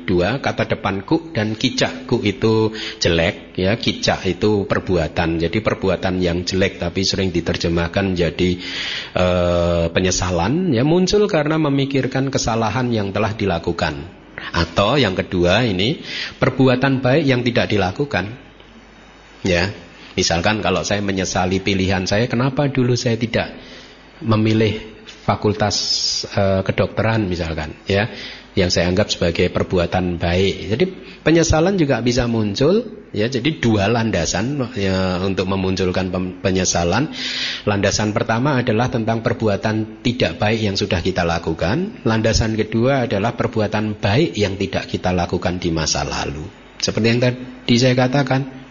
[0.07, 2.07] dua kata depan kuk dan kicak.
[2.07, 2.71] Kuk itu
[3.03, 5.43] jelek, ya kicak itu perbuatan.
[5.43, 8.49] Jadi perbuatan yang jelek tapi sering diterjemahkan jadi
[9.13, 9.25] e,
[9.91, 10.71] penyesalan.
[10.71, 14.07] Ya muncul karena memikirkan kesalahan yang telah dilakukan.
[14.55, 16.01] Atau yang kedua ini
[16.39, 18.25] perbuatan baik yang tidak dilakukan.
[19.45, 19.69] Ya,
[20.15, 23.51] Misalkan kalau saya menyesali pilihan saya, kenapa dulu saya tidak
[24.23, 25.75] memilih fakultas
[26.31, 28.07] e, kedokteran misalkan, ya,
[28.55, 30.55] yang saya anggap sebagai perbuatan baik.
[30.71, 30.85] Jadi
[31.19, 33.27] penyesalan juga bisa muncul, ya.
[33.27, 36.07] Jadi dua landasan ya, untuk memunculkan
[36.39, 37.11] penyesalan.
[37.67, 42.07] Landasan pertama adalah tentang perbuatan tidak baik yang sudah kita lakukan.
[42.07, 46.47] Landasan kedua adalah perbuatan baik yang tidak kita lakukan di masa lalu.
[46.79, 48.64] Seperti yang tadi saya katakan,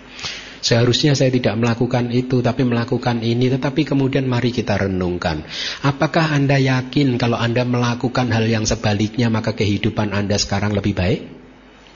[0.64, 5.44] Seharusnya saya tidak melakukan itu tapi melakukan ini tetapi kemudian mari kita renungkan.
[5.84, 11.20] Apakah Anda yakin kalau Anda melakukan hal yang sebaliknya maka kehidupan Anda sekarang lebih baik?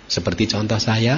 [0.04, 1.16] Seperti contoh saya,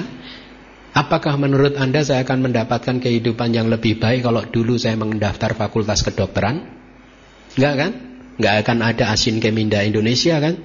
[0.95, 6.07] apakah menurut Anda saya akan mendapatkan kehidupan yang lebih baik kalau dulu saya mendaftar fakultas
[6.07, 6.63] kedokteran?
[7.59, 7.91] Enggak kan?
[8.39, 10.55] Enggak akan ada asin keminda Indonesia kan?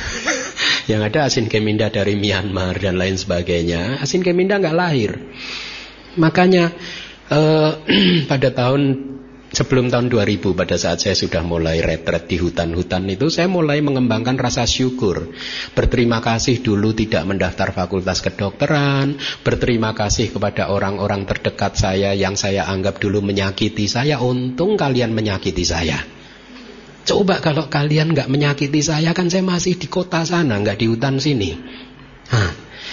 [0.90, 4.00] yang ada asin keminda dari Myanmar dan lain sebagainya.
[4.00, 5.20] Asin keminda enggak lahir.
[6.16, 6.72] Makanya
[7.30, 7.70] eh,
[8.30, 9.12] pada tahun
[9.52, 14.40] sebelum tahun 2000 pada saat saya sudah mulai retret di hutan-hutan itu saya mulai mengembangkan
[14.40, 15.28] rasa syukur.
[15.76, 22.64] Berterima kasih dulu tidak mendaftar fakultas kedokteran, berterima kasih kepada orang-orang terdekat saya yang saya
[22.66, 24.18] anggap dulu menyakiti saya.
[24.24, 26.00] Untung kalian menyakiti saya.
[27.02, 31.18] Coba kalau kalian nggak menyakiti saya kan saya masih di kota sana, nggak di hutan
[31.20, 31.50] sini.
[32.32, 32.52] Hah.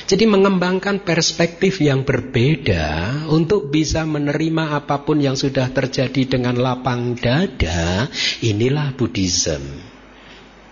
[0.10, 7.14] Jadi mengembangkan perspektif yang berbeda untuk bisa menerima apa pun yang sudah terjadi dengan lapang
[7.14, 8.10] dada,
[8.42, 9.62] inilah Buddhism.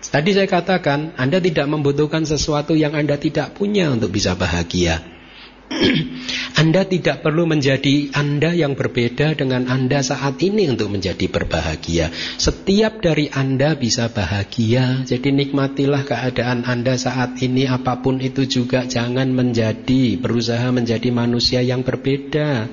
[0.08, 5.17] Tadi saya katakan, Anda tidak membutuhkan sesuatu yang Anda tidak punya untuk bisa bahagia.
[6.60, 12.10] anda tidak perlu menjadi Anda yang berbeda dengan Anda saat ini untuk menjadi berbahagia.
[12.34, 15.06] Setiap dari Anda bisa bahagia.
[15.06, 21.62] Jadi nikmatilah keadaan Anda saat ini apa pun itu juga jangan menjadi berusaha menjadi manusia
[21.62, 22.66] yang berbeda.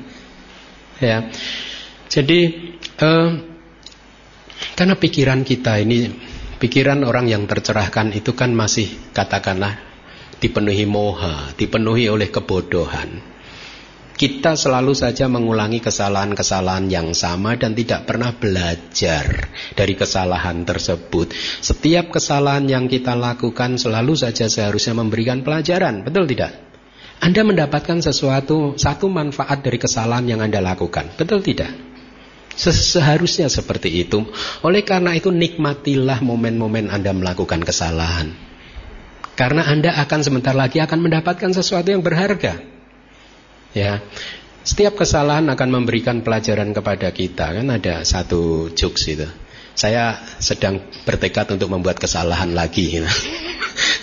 [0.97, 1.29] Ya.
[2.09, 2.39] Jadi
[2.81, 3.29] eh,
[4.73, 6.09] karena pikiran kita ini,
[6.57, 9.94] pikiran orang yang tercerahkan itu kan masih katakanlah
[10.39, 13.35] dipenuhi moha, dipenuhi oleh kebodohan.
[14.15, 21.35] Kita selalu saja mengulangi kesalahan-kesalahan yang sama dan tidak pernah belajar dari kesalahan tersebut.
[21.59, 26.55] Setiap kesalahan yang kita lakukan selalu saja seharusnya memberikan pelajaran, betul tidak?
[27.19, 31.75] Anda mendapatkan sesuatu, satu manfaat dari kesalahan yang Anda lakukan, betul tidak?
[32.55, 34.23] Seharusnya seperti itu.
[34.63, 38.54] Oleh karena itu nikmatilah momen-momen Anda melakukan kesalahan.
[39.35, 42.63] Karena Anda akan sebentar lagi akan mendapatkan sesuatu yang berharga.
[43.75, 43.99] Ya,
[44.63, 47.51] setiap kesalahan akan memberikan pelajaran kepada kita.
[47.51, 49.27] Kan ada satu jokes itu.
[49.75, 53.03] Saya sedang bertekad untuk membuat kesalahan lagi.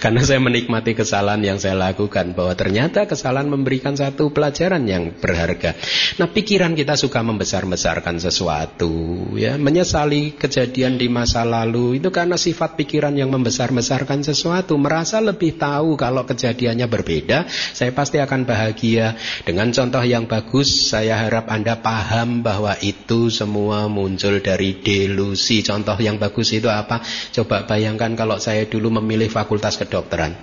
[0.02, 5.78] Karena saya menikmati kesalahan yang saya lakukan bahwa ternyata kesalahan memberikan satu pelajaran yang berharga.
[6.18, 8.90] Nah, pikiran kita suka membesar-besarkan sesuatu,
[9.38, 15.54] ya, menyesali kejadian di masa lalu itu karena sifat pikiran yang membesar-besarkan sesuatu, merasa lebih
[15.54, 19.14] tahu kalau kejadiannya berbeda, saya pasti akan bahagia.
[19.46, 25.61] Dengan contoh yang bagus, saya harap Anda paham bahwa itu semua muncul dari delusi.
[25.62, 27.00] Contoh yang bagus itu apa?
[27.32, 30.34] Coba bayangkan kalau saya dulu memilih fakultas kedokteran.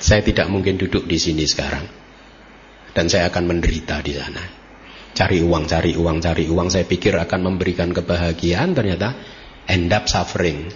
[0.00, 1.84] Saya tidak mungkin duduk di sini sekarang.
[2.94, 4.42] Dan saya akan menderita di sana.
[5.14, 6.68] Cari uang, cari uang, cari uang.
[6.70, 9.14] Saya pikir akan memberikan kebahagiaan, ternyata
[9.66, 10.70] end up suffering.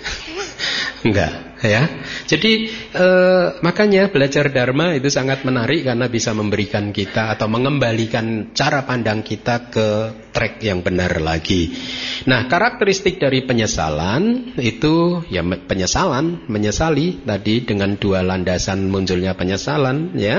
[1.06, 1.82] Enggak, ya.
[2.26, 8.86] Jadi eh, makanya belajar dharma itu sangat menarik karena bisa memberikan kita atau mengembalikan cara
[8.86, 9.88] pandang kita ke
[10.38, 11.74] track yang benar lagi.
[12.30, 20.38] Nah, karakteristik dari penyesalan itu ya penyesalan, menyesali tadi dengan dua landasan munculnya penyesalan ya,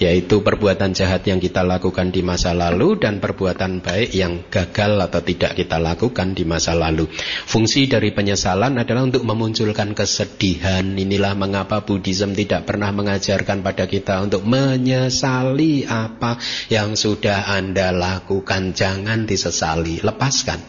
[0.00, 5.20] yaitu perbuatan jahat yang kita lakukan di masa lalu dan perbuatan baik yang gagal atau
[5.20, 7.04] tidak kita lakukan di masa lalu.
[7.44, 10.37] Fungsi dari penyesalan adalah untuk memunculkan kesedihan.
[10.38, 16.38] Inilah mengapa Buddhism tidak pernah mengajarkan pada kita untuk menyesali apa
[16.70, 18.72] yang sudah Anda lakukan.
[18.72, 20.62] Jangan disesali, lepaskan.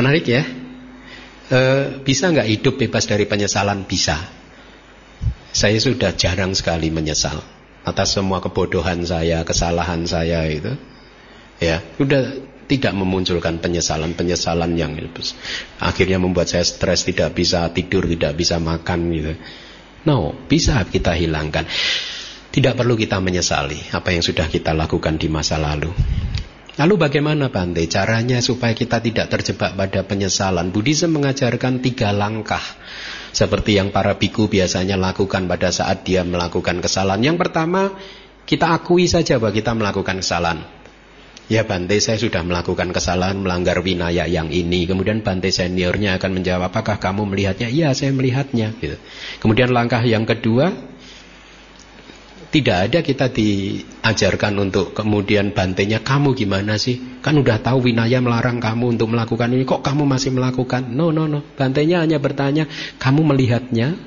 [0.00, 0.42] Menarik ya?
[1.46, 1.60] E,
[2.00, 3.84] bisa nggak hidup bebas dari penyesalan?
[3.84, 4.16] Bisa.
[5.52, 7.40] Saya sudah jarang sekali menyesal
[7.86, 10.74] atas semua kebodohan saya, kesalahan saya itu.
[11.62, 12.36] Ya, sudah
[12.66, 14.98] tidak memunculkan penyesalan-penyesalan yang
[15.78, 19.32] akhirnya membuat saya stres, tidak bisa tidur, tidak bisa makan gitu.
[20.06, 21.66] No, bisa kita hilangkan.
[22.50, 25.92] Tidak perlu kita menyesali apa yang sudah kita lakukan di masa lalu.
[26.76, 30.68] Lalu bagaimana Bante caranya supaya kita tidak terjebak pada penyesalan?
[30.68, 32.60] Buddhism mengajarkan tiga langkah
[33.32, 37.32] seperti yang para biku biasanya lakukan pada saat dia melakukan kesalahan.
[37.32, 37.96] Yang pertama,
[38.44, 40.64] kita akui saja bahwa kita melakukan kesalahan.
[41.46, 46.74] Ya Bante saya sudah melakukan kesalahan melanggar winaya yang ini Kemudian Bante seniornya akan menjawab
[46.74, 47.70] Apakah kamu melihatnya?
[47.70, 48.98] Iya saya melihatnya gitu.
[49.38, 50.74] Kemudian langkah yang kedua
[52.46, 57.20] tidak ada kita diajarkan untuk kemudian bantainya kamu gimana sih?
[57.20, 60.88] Kan udah tahu Winaya melarang kamu untuk melakukan ini, kok kamu masih melakukan?
[60.88, 61.44] No, no, no.
[61.58, 62.64] Bantainya hanya bertanya,
[62.96, 63.98] kamu melihatnya?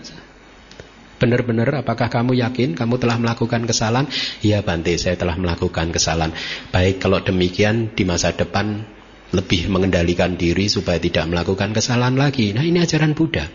[1.19, 4.07] Benar-benar apakah kamu yakin kamu telah melakukan kesalahan?
[4.39, 6.31] Iya Bante, saya telah melakukan kesalahan.
[6.71, 8.87] Baik, kalau demikian di masa depan
[9.35, 12.55] lebih mengendalikan diri supaya tidak melakukan kesalahan lagi.
[12.55, 13.45] Nah, ini ajaran Buddha.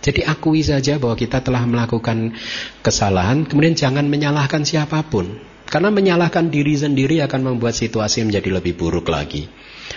[0.00, 2.32] Jadi akui saja bahwa kita telah melakukan
[2.80, 5.28] kesalahan, kemudian jangan menyalahkan siapa pun.
[5.68, 9.46] Karena menyalahkan diri sendiri akan membuat situasi menjadi lebih buruk lagi.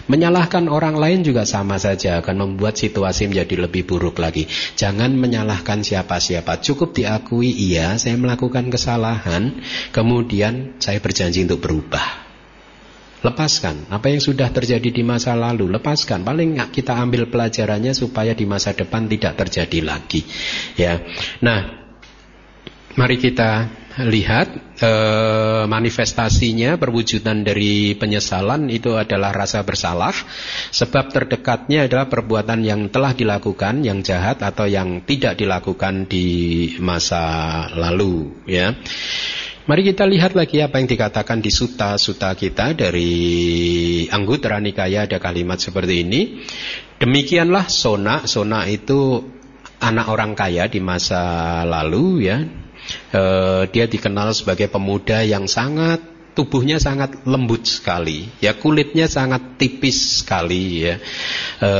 [0.10, 4.50] Menyalahkan orang lain juga sama saja akan membuat situasi menjadi lebih buruk lagi.
[4.76, 6.60] Jangan menyalahkan siapa-siapa.
[6.60, 9.64] Cukup diakui, iya saya melakukan kesalahan,
[9.96, 12.26] kemudian saya berjanji untuk berubah.
[13.24, 16.28] Lepaskan apa yang sudah terjadi di masa lalu, lepaskan.
[16.28, 20.28] Paling kita ambil pelajarannya supaya di masa depan tidak terjadi lagi.
[20.76, 21.00] Ya.
[21.40, 21.83] Nah,
[22.94, 23.70] mari kita
[24.06, 30.14] lihat eh, manifestasinya perwujudan dari penyesalan itu adalah rasa bersalah
[30.74, 36.28] sebab terdekatnya adalah perbuatan yang telah dilakukan yang jahat atau yang tidak dilakukan di
[36.82, 38.74] masa lalu ya
[39.64, 45.56] Mari kita lihat lagi apa yang dikatakan di suta-suta kita dari Anggutara Nikaya ada kalimat
[45.56, 46.44] seperti ini.
[47.00, 49.24] Demikianlah Sona, Sona itu
[49.80, 52.44] anak orang kaya di masa lalu ya.
[53.14, 53.22] E,
[53.72, 60.82] dia dikenal sebagai pemuda yang sangat tubuhnya sangat lembut sekali, ya kulitnya sangat tipis sekali,
[60.82, 60.98] ya
[61.62, 61.72] e,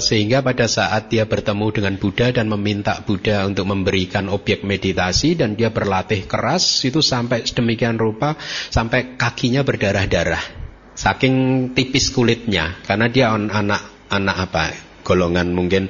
[0.00, 5.54] sehingga pada saat dia bertemu dengan Buddha dan meminta Buddha untuk memberikan objek meditasi dan
[5.54, 8.34] dia berlatih keras itu sampai sedemikian rupa
[8.72, 10.66] sampai kakinya berdarah-darah.
[10.98, 15.88] saking tipis kulitnya karena dia anak anak apa golongan mungkin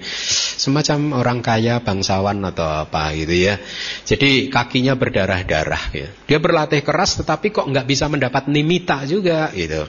[0.59, 3.55] semacam orang kaya bangsawan atau apa gitu ya.
[4.05, 6.09] Jadi kakinya berdarah-darah ya.
[6.27, 9.87] Dia berlatih keras tetapi kok nggak bisa mendapat nimita juga gitu.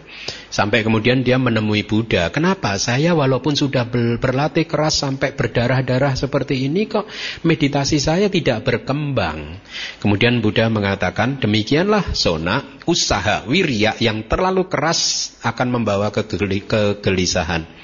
[0.49, 2.33] Sampai kemudian dia menemui Buddha.
[2.33, 2.77] Kenapa?
[2.81, 3.85] Saya walaupun sudah
[4.17, 7.05] berlatih keras sampai berdarah-darah seperti ini kok
[7.45, 9.61] meditasi saya tidak berkembang.
[10.01, 17.79] Kemudian Buddha mengatakan demikianlah sona usaha wirya yang terlalu keras akan membawa kegelisahan.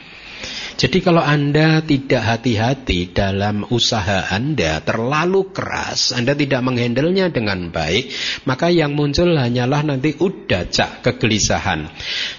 [0.75, 8.11] Jadi kalau Anda tidak hati-hati dalam usaha Anda terlalu keras, Anda tidak menghandlenya dengan baik,
[8.43, 11.87] maka yang muncul hanyalah nanti udacak kegelisahan.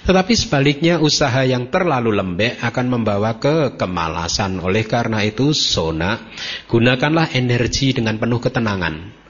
[0.04, 4.60] Tetapi sebaliknya usaha yang terlalu lembek akan membawa ke kemalasan.
[4.60, 6.28] Oleh karena itu, sona,
[6.68, 9.25] gunakanlah energi dengan penuh ketenangan.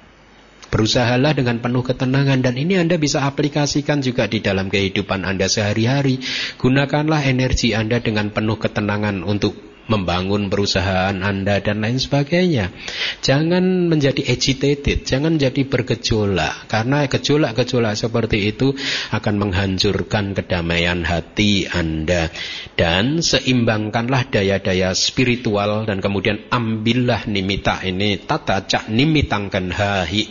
[0.76, 6.20] Berusahalah dengan penuh ketenangan dan ini Anda bisa aplikasikan juga di dalam kehidupan Anda sehari-hari.
[6.60, 12.74] Gunakanlah energi Anda dengan penuh ketenangan untuk membangun perusahaan Anda dan lain sebagainya.
[13.22, 18.74] Jangan menjadi agitated, jangan menjadi bergejolak karena gejolak-gejolak seperti itu
[19.14, 22.30] akan menghancurkan kedamaian hati Anda
[22.74, 30.28] dan seimbangkanlah daya-daya spiritual dan kemudian ambillah nimita ini tata cak nimitangkan hahi.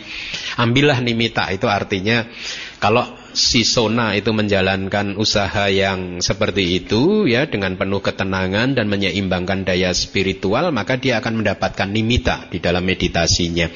[0.60, 2.28] Ambillah nimita itu artinya
[2.76, 9.68] kalau si Sona itu menjalankan usaha yang seperti itu ya dengan penuh ketenangan dan menyeimbangkan
[9.68, 13.68] daya spiritual maka dia akan mendapatkan nimita di dalam meditasinya.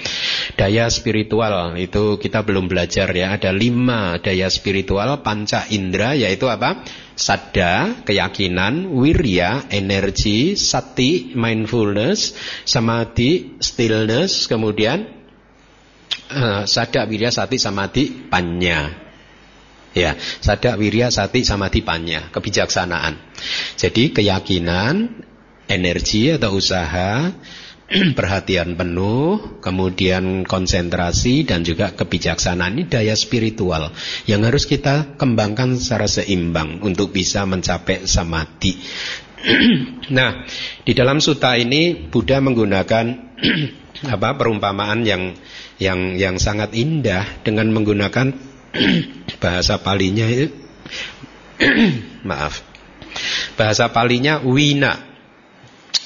[0.56, 6.80] Daya spiritual itu kita belum belajar ya ada lima daya spiritual panca indera yaitu apa?
[7.20, 12.32] Sada, keyakinan, wirya, energi, sati, mindfulness,
[12.64, 15.04] samadhi, stillness, kemudian
[16.32, 16.64] uh,
[17.04, 19.09] wirya, sati, samadhi, panya.
[19.90, 23.18] Ya, sada wirya sati samadhi panya, kebijaksanaan.
[23.74, 25.26] Jadi keyakinan,
[25.66, 27.34] energi atau usaha,
[28.18, 33.90] perhatian penuh, kemudian konsentrasi dan juga kebijaksanaan ini daya spiritual
[34.30, 38.78] yang harus kita kembangkan secara seimbang untuk bisa mencapai samadhi.
[40.16, 40.46] nah,
[40.86, 43.06] di dalam suta ini Buddha menggunakan
[44.14, 45.34] apa perumpamaan yang
[45.82, 48.49] yang yang sangat indah dengan menggunakan
[49.42, 50.50] bahasa palinya itu
[52.28, 52.62] maaf.
[53.58, 55.10] Bahasa palinya wina.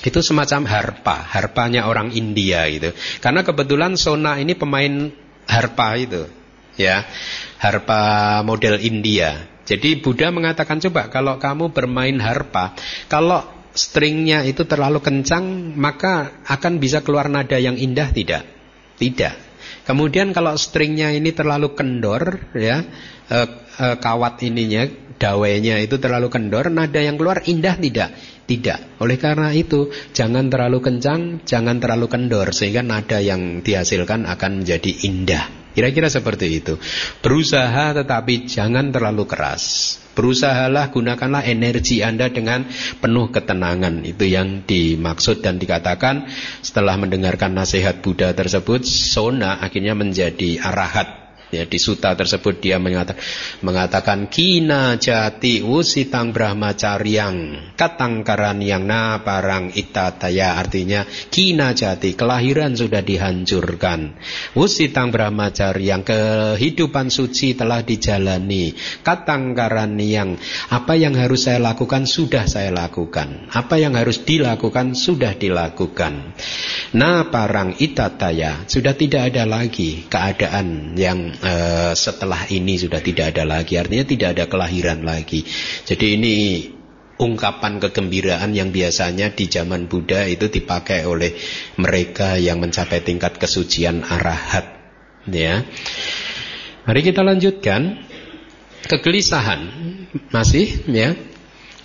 [0.04, 2.92] Itu semacam harpa harpanya orang India gitu.
[3.24, 5.08] Karena kebetulan Sona ini pemain
[5.48, 6.28] harpa itu
[6.76, 7.04] ya.
[7.60, 9.48] Harpa model India.
[9.64, 12.76] Jadi Buddha mengatakan coba kalau kamu bermain harpa
[13.08, 18.12] kalau stringnya itu terlalu kencang maka akan bisa keluar nada yang indah.
[18.12, 18.42] Tidak.
[19.00, 19.43] Tidak
[19.84, 22.80] Kemudian kalau stringnya ini terlalu kendor, ya
[23.28, 23.38] e,
[23.76, 24.88] e, kawat ininya,
[25.20, 28.16] dawainya itu terlalu kendor, nada yang keluar indah tidak?
[28.44, 29.00] Tidak.
[29.00, 34.90] Oleh karena itu, jangan terlalu kencang, jangan terlalu kendor, sehingga nada yang dihasilkan akan menjadi
[35.08, 35.44] indah.
[35.74, 36.78] Kira-kira seperti itu.
[37.18, 39.96] Berusaha tetapi jangan terlalu keras.
[40.14, 42.64] Berusahalah gunakanlah energi Anda dengan
[43.02, 44.06] penuh ketenangan.
[44.06, 46.30] Itu yang dimaksud dan dikatakan
[46.62, 51.23] setelah mendengarkan nasihat Buddha tersebut, sona akhirnya menjadi arahat
[51.54, 53.22] Ya, di suta tersebut dia mengatakan,
[53.62, 58.26] mengatakan kina jati usitang brahmacaryang katang
[58.58, 60.58] yang na parang itataya.
[60.58, 64.18] Artinya kina jati kelahiran sudah dihancurkan.
[64.58, 68.74] Usitang brahmacaryang kehidupan suci telah dijalani.
[69.06, 69.54] Katang
[70.02, 70.34] yang
[70.74, 73.46] apa yang harus saya lakukan sudah saya lakukan.
[73.54, 76.34] Apa yang harus dilakukan sudah dilakukan.
[76.98, 83.44] Na parang itataya sudah tidak ada lagi keadaan yang Eh, setelah ini sudah tidak ada
[83.44, 83.76] lagi.
[83.76, 85.44] Artinya tidak ada kelahiran lagi.
[85.84, 86.34] Jadi ini
[87.20, 91.36] ungkapan kegembiraan yang biasanya di zaman Buddha itu dipakai oleh
[91.76, 94.72] mereka yang mencapai tingkat kesucian arahat.
[95.28, 95.68] Ya.
[96.88, 98.00] Mari kita lanjutkan.
[98.88, 99.60] Kegelisahan.
[100.32, 101.12] Masih ya.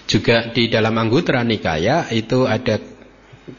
[0.08, 2.80] Juga di dalam Anggutara Nikaya itu ada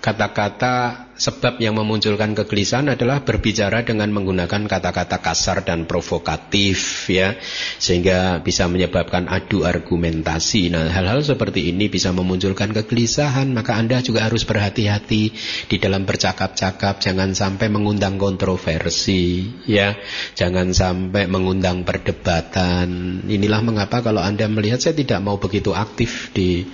[0.00, 7.36] kata-kata sebab yang memunculkan kegelisahan adalah berbicara dengan menggunakan kata-kata kasar dan provokatif ya
[7.76, 10.72] sehingga bisa menyebabkan adu argumentasi.
[10.72, 15.22] Nah, hal-hal seperti ini bisa memunculkan kegelisahan, maka Anda juga harus berhati-hati
[15.68, 19.92] di dalam bercakap-cakap, jangan sampai mengundang kontroversi ya.
[20.32, 23.20] Jangan sampai mengundang perdebatan.
[23.28, 26.64] Inilah mengapa kalau Anda melihat saya tidak mau begitu aktif di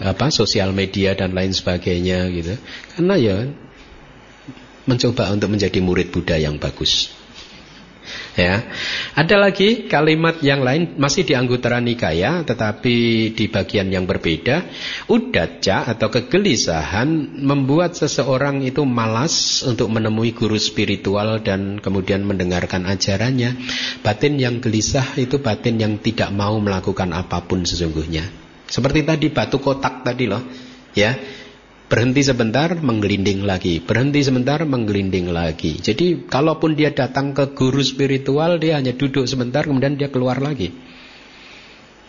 [0.00, 2.54] apa sosial media dan lain sebagainya gitu.
[2.96, 3.36] Karena ya
[4.88, 7.12] mencoba untuk menjadi murid Buddha yang bagus.
[8.32, 8.66] Ya.
[9.12, 14.66] Ada lagi kalimat yang lain masih di anggota nikaya tetapi di bagian yang berbeda.
[15.06, 17.08] Udaca atau kegelisahan
[17.44, 23.54] membuat seseorang itu malas untuk menemui guru spiritual dan kemudian mendengarkan ajarannya.
[24.00, 28.41] Batin yang gelisah itu batin yang tidak mau melakukan apa pun sesungguhnya.
[28.72, 30.40] Seperti tadi batu kotak tadi loh,
[30.96, 31.12] ya
[31.92, 33.76] Berhenti sebentar, menggelinding lagi.
[33.84, 35.76] Berhenti sebentar, menggelinding lagi.
[35.76, 40.72] Jadi, kalaupun dia datang ke guru spiritual, dia hanya duduk sebentar, kemudian dia keluar lagi.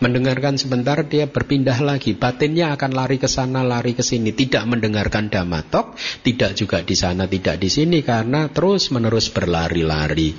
[0.00, 2.16] Mendengarkan sebentar, dia berpindah lagi.
[2.16, 4.32] Batinnya akan lari ke sana, lari ke sini.
[4.32, 10.32] Tidak mendengarkan damatok, tidak juga di sana, tidak di sini, karena terus-menerus berlari-lari.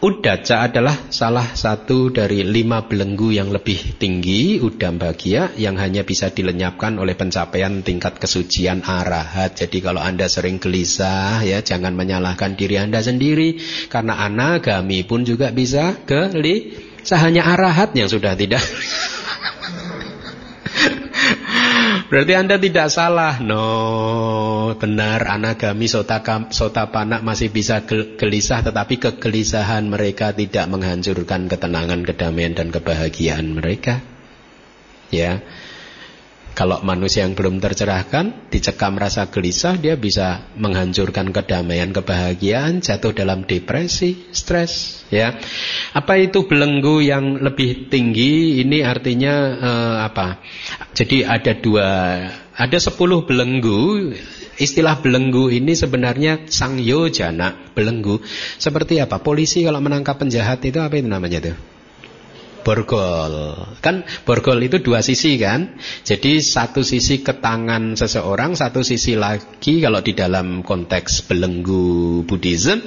[0.00, 6.32] Udaca adalah salah satu dari lima belenggu yang lebih tinggi Udam bagia yang hanya bisa
[6.32, 9.60] dilenyapkan oleh pencapaian tingkat kesucian arahat.
[9.60, 13.60] Jadi kalau anda sering gelisah ya Jangan menyalahkan diri anda sendiri
[13.92, 17.20] Karena anagami pun juga bisa gelisah.
[17.20, 18.64] Hanya arahat yang sudah tidak
[22.10, 23.38] Berarti Anda tidak salah.
[23.38, 26.18] No, benar anagami sota,
[26.50, 27.86] sota panak masih bisa
[28.18, 34.02] gelisah tetapi kegelisahan mereka tidak menghancurkan ketenangan, kedamaian dan kebahagiaan mereka.
[35.14, 35.38] Ya.
[36.50, 43.46] Kalau manusia yang belum tercerahkan, dicekam rasa gelisah, dia bisa menghancurkan kedamaian, kebahagiaan, jatuh dalam
[43.46, 45.02] depresi, stres.
[45.08, 45.38] Ya,
[45.94, 48.60] apa itu belenggu yang lebih tinggi?
[48.66, 50.42] Ini artinya uh, apa?
[50.92, 51.88] Jadi ada dua,
[52.54, 54.12] ada sepuluh belenggu.
[54.60, 58.20] Istilah belenggu ini sebenarnya sang yojana belenggu.
[58.60, 59.24] Seperti apa?
[59.24, 61.79] Polisi kalau menangkap penjahat itu apa itu namanya tuh?
[62.62, 63.56] Borgol.
[63.80, 65.76] Kan borgol itu dua sisi kan.
[66.04, 72.84] Jadi satu sisi ke tangan seseorang, satu sisi lagi kalau di dalam konteks belenggu Buddhism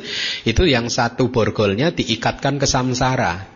[0.47, 3.51] itu yang satu borgolnya diikatkan ke samsara.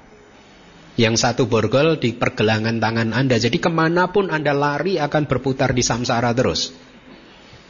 [0.98, 3.38] Yang satu borgol di pergelangan tangan Anda.
[3.38, 6.74] Jadi ke mana pun Anda lari akan berputar di samsara terus.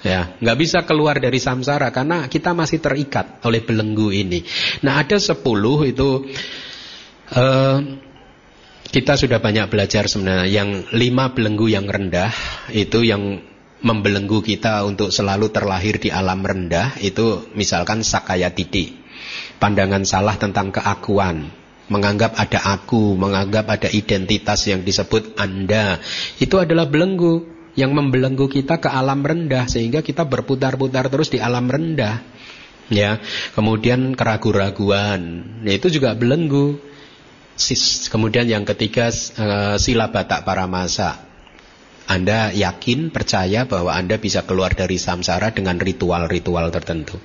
[0.06, 4.46] Ya, nggak bisa keluar dari samsara karena kita masih terikat oleh belenggu ini.
[4.86, 6.22] Nah, ada sepuluh itu
[7.34, 7.78] uh,
[8.88, 10.48] kita sudah banyak belajar sebenarnya.
[10.48, 12.32] Yang lima belenggu yang rendah
[12.72, 13.44] itu yang
[13.78, 18.98] membelenggu kita untuk selalu terlahir di alam rendah itu misalkan sakaya titi
[19.62, 21.50] pandangan salah tentang keakuan.
[21.88, 26.04] Menganggap ada aku menganggap ada identitas yang disebut anda.
[26.36, 27.48] Itu adalah belenggu
[27.80, 32.20] yang membelenggu kita ke alam rendah sehingga kita berputar-putar terus di alam rendah.
[32.88, 33.20] Ya
[33.52, 36.80] kemudian keraguan-raguan ya, itu juga belenggu
[38.14, 41.26] Kemudian yang ketiga uh, sila batak para masa.
[42.08, 47.20] Anda yakin, percaya bahwa Anda bisa keluar dari samsara dengan ritual-ritual tertentu.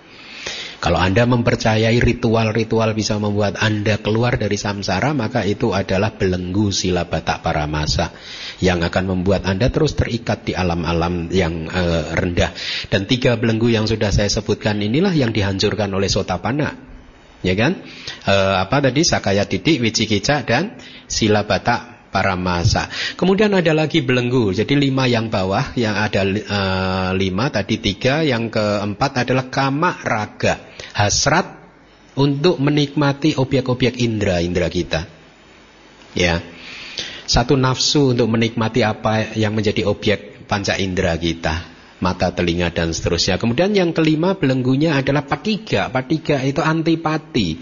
[0.83, 7.07] Kalau Anda mempercayai ritual-ritual bisa membuat Anda keluar dari samsara, maka itu adalah belenggu sila
[7.07, 8.11] batak para masa
[8.59, 12.51] yang akan membuat Anda terus terikat di alam-alam yang uh, rendah.
[12.91, 16.92] Dan tiga belenggu yang sudah saya sebutkan inilah yang dihancurkan oleh Sotapana
[17.43, 17.83] ya kan?
[18.25, 20.79] E, apa tadi sakaya titik, wicikica dan
[21.11, 22.89] sila batak para masa.
[23.19, 24.55] Kemudian ada lagi belenggu.
[24.55, 26.61] Jadi lima yang bawah, yang ada e,
[27.19, 31.61] lima tadi tiga, yang keempat adalah kama raga, hasrat
[32.17, 35.05] untuk menikmati objek-objek indera indera kita.
[36.13, 36.45] Ya,
[37.25, 41.72] satu nafsu untuk menikmati apa yang menjadi objek panca indera kita
[42.03, 43.39] mata, telinga dan seterusnya.
[43.39, 45.89] Kemudian yang kelima belenggunya adalah patiga.
[45.89, 47.57] Patiga itu antipati.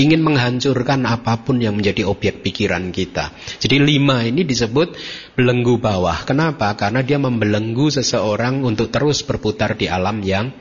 [0.00, 3.36] Ingin menghancurkan apa pun yang menjadi objek pikiran kita.
[3.60, 4.96] Jadi lima ini disebut
[5.36, 6.24] belenggu bawah.
[6.24, 6.72] Kenapa?
[6.74, 10.52] Karena dia membelenggu seseorang untuk terus berputar di alam yang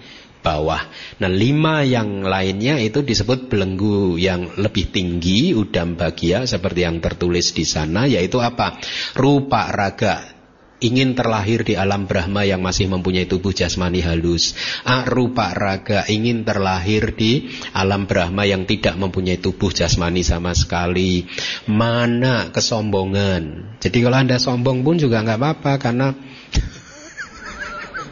[0.46, 0.86] bawah.
[1.18, 7.50] Nah lima yang lainnya itu disebut belenggu yang lebih tinggi, udam bagia seperti yang tertulis
[7.58, 8.78] di sana, yaitu apa?
[9.18, 10.35] Rupa raga
[10.84, 14.58] ingin terlahir di alam Brahma yang masih mempunyai tubuh jasmani halus.
[14.84, 21.28] Arupa raga ingin terlahir di alam Brahma yang tidak mempunyai tubuh jasmani sama sekali.
[21.70, 23.76] Mana kesombongan.
[23.80, 26.08] Jadi kalau anda sombong pun juga nggak apa-apa karena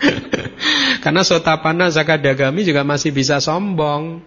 [1.03, 4.23] karena sotapana zakadagami juga masih bisa sombong.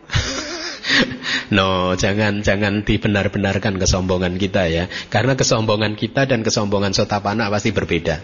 [1.47, 4.90] No, jangan jangan dibenar-benarkan kesombongan kita ya.
[5.07, 8.18] Karena kesombongan kita dan kesombongan sotapana pasti berbeda.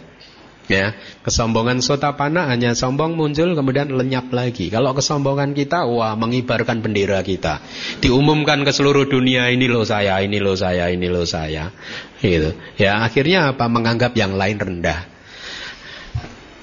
[0.70, 0.94] Ya,
[1.26, 4.70] kesombongan sotapana hanya sombong muncul kemudian lenyap lagi.
[4.70, 7.58] Kalau kesombongan kita, wah mengibarkan bendera kita,
[7.98, 11.74] diumumkan ke seluruh dunia ini loh saya, ini loh saya, ini loh saya,
[12.22, 12.54] gitu.
[12.78, 13.66] Ya, akhirnya apa?
[13.66, 15.02] Menganggap yang lain rendah.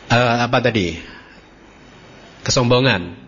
[0.10, 0.96] Uh, apa tadi?
[2.48, 3.20] Kesombongan.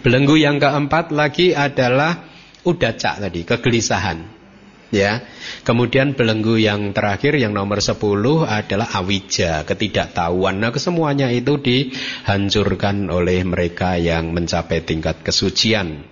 [0.00, 2.31] Belenggu yang keempat lagi adalah
[2.62, 4.42] Udah cak tadi, kegelisahan.
[4.92, 5.24] Ya.
[5.64, 7.96] Kemudian belenggu yang terakhir yang nomor 10
[8.44, 10.60] adalah awija, ketidaktahuan.
[10.60, 16.04] Nah, kesemuanya itu dihancurkan oleh mereka yang mencapai tingkat kesucian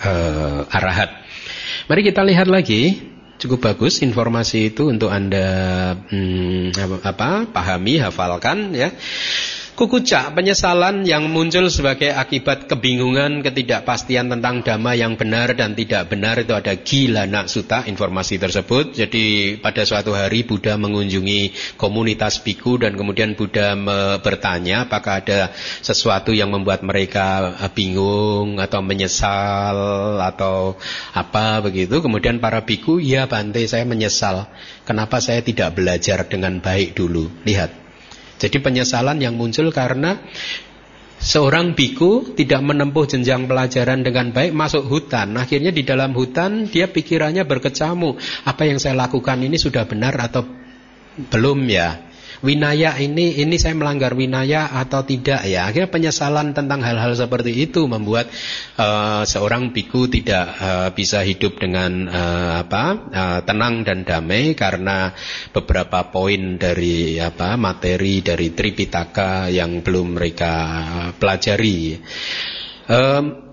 [0.00, 1.10] uh, arahat.
[1.90, 5.42] Mari kita lihat lagi cukup bagus informasi itu untuk anda
[5.98, 6.70] hmm,
[7.02, 8.94] apa pahami hafalkan ya
[9.72, 16.36] Kukucak, penyesalan yang muncul sebagai akibat kebingungan, ketidakpastian tentang dhamma yang benar dan tidak benar
[16.36, 18.92] itu ada gila nak suta informasi tersebut.
[18.92, 23.72] Jadi pada suatu hari Buddha mengunjungi komunitas biku dan kemudian Buddha
[24.20, 30.76] bertanya apakah ada sesuatu yang membuat mereka eh, bingung atau menyesal atau
[31.16, 32.04] apa begitu.
[32.04, 34.52] Kemudian para biku, ya Bante saya menyesal.
[34.84, 37.32] Kenapa saya tidak belajar dengan baik dulu?
[37.48, 37.81] Lihat,
[38.42, 40.18] jadi penyesalan yang muncul karena
[41.22, 45.38] seorang biku tidak menempuh jenjang pelajaran dengan baik masuk hutan.
[45.38, 48.18] Akhirnya di dalam hutan dia pikirannya berkecamuk.
[48.42, 50.42] Apa yang saya lakukan ini sudah benar atau
[51.30, 52.11] belum ya?
[52.42, 55.70] Winaya ini ini saya melanggar winaya atau tidak ya.
[55.70, 58.28] Akhirnya penyesalan tentang hal-hal seperti itu membuat
[58.76, 65.14] uh, seorang biku tidak uh, bisa hidup dengan uh, apa uh, tenang dan damai karena
[65.54, 70.52] beberapa poin dari apa materi dari Tripitaka yang belum mereka
[71.16, 71.96] pelajari.
[72.90, 73.52] Um,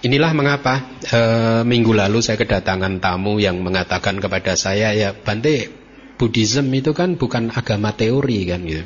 [0.00, 1.20] Inilah mengapa e,
[1.60, 5.79] minggu lalu saya kedatangan tamu yang mengatakan kepada saya ya Bante
[6.20, 8.84] Buddhism itu kan bukan agama teori kan gitu.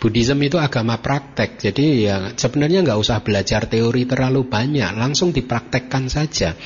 [0.00, 6.08] Buddhism itu agama praktek, jadi ya sebenarnya nggak usah belajar teori terlalu banyak, langsung dipraktekkan
[6.08, 6.56] saja.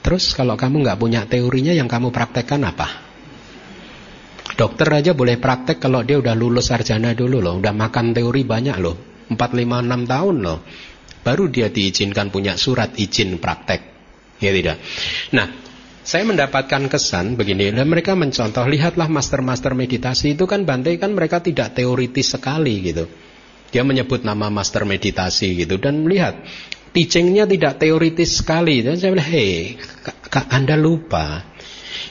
[0.00, 3.04] Terus kalau kamu nggak punya teorinya, yang kamu praktekkan apa?
[4.56, 8.80] Dokter aja boleh praktek kalau dia udah lulus sarjana dulu loh, udah makan teori banyak
[8.80, 8.96] loh,
[9.28, 10.58] 4, 5, 6 tahun loh.
[11.20, 13.84] Baru dia diizinkan punya surat izin praktek.
[14.40, 14.80] Ya tidak.
[15.36, 15.65] Nah,
[16.06, 21.42] saya mendapatkan kesan begini, dan mereka mencontoh, lihatlah master-master meditasi itu kan Bante kan mereka
[21.42, 23.10] tidak teoritis sekali gitu.
[23.74, 26.38] Dia menyebut nama master meditasi gitu dan lihat
[26.94, 28.86] teachingnya tidak teoritis sekali.
[28.86, 29.74] Dan saya bilang, hei,
[30.54, 31.42] Anda lupa.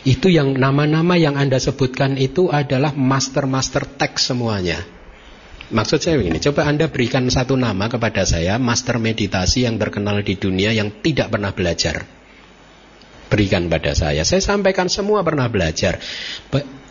[0.03, 4.83] Itu yang nama-nama yang Anda sebutkan itu adalah master-master teks semuanya.
[5.71, 10.35] Maksud saya begini, coba Anda berikan satu nama kepada saya, master meditasi yang terkenal di
[10.35, 12.24] dunia yang tidak pernah belajar
[13.27, 14.23] berikan pada saya.
[14.23, 15.99] Saya sampaikan semua pernah belajar.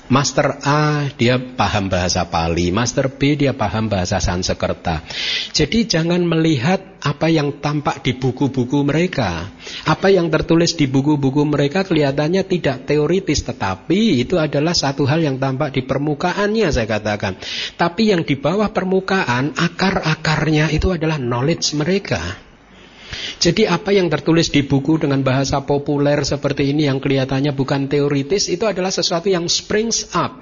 [0.05, 5.01] Master A dia paham bahasa Pali, Master B dia paham bahasa Sanskerta.
[5.57, 9.49] Jadi jangan melihat apa yang tampak di buku-buku mereka.
[9.89, 15.41] Apa yang tertulis di buku-buku mereka kelihatannya tidak teoritis tetapi itu adalah satu hal yang
[15.41, 17.41] tampak di permukaannya saya katakan.
[17.81, 22.44] Tapi yang di bawah permukaan akar-akarnya itu adalah knowledge mereka.
[23.39, 28.51] Jadi apa yang tertulis di buku dengan bahasa populer seperti ini yang kelihatannya bukan teoritis
[28.51, 30.41] itu adalah sesuatu yang springs up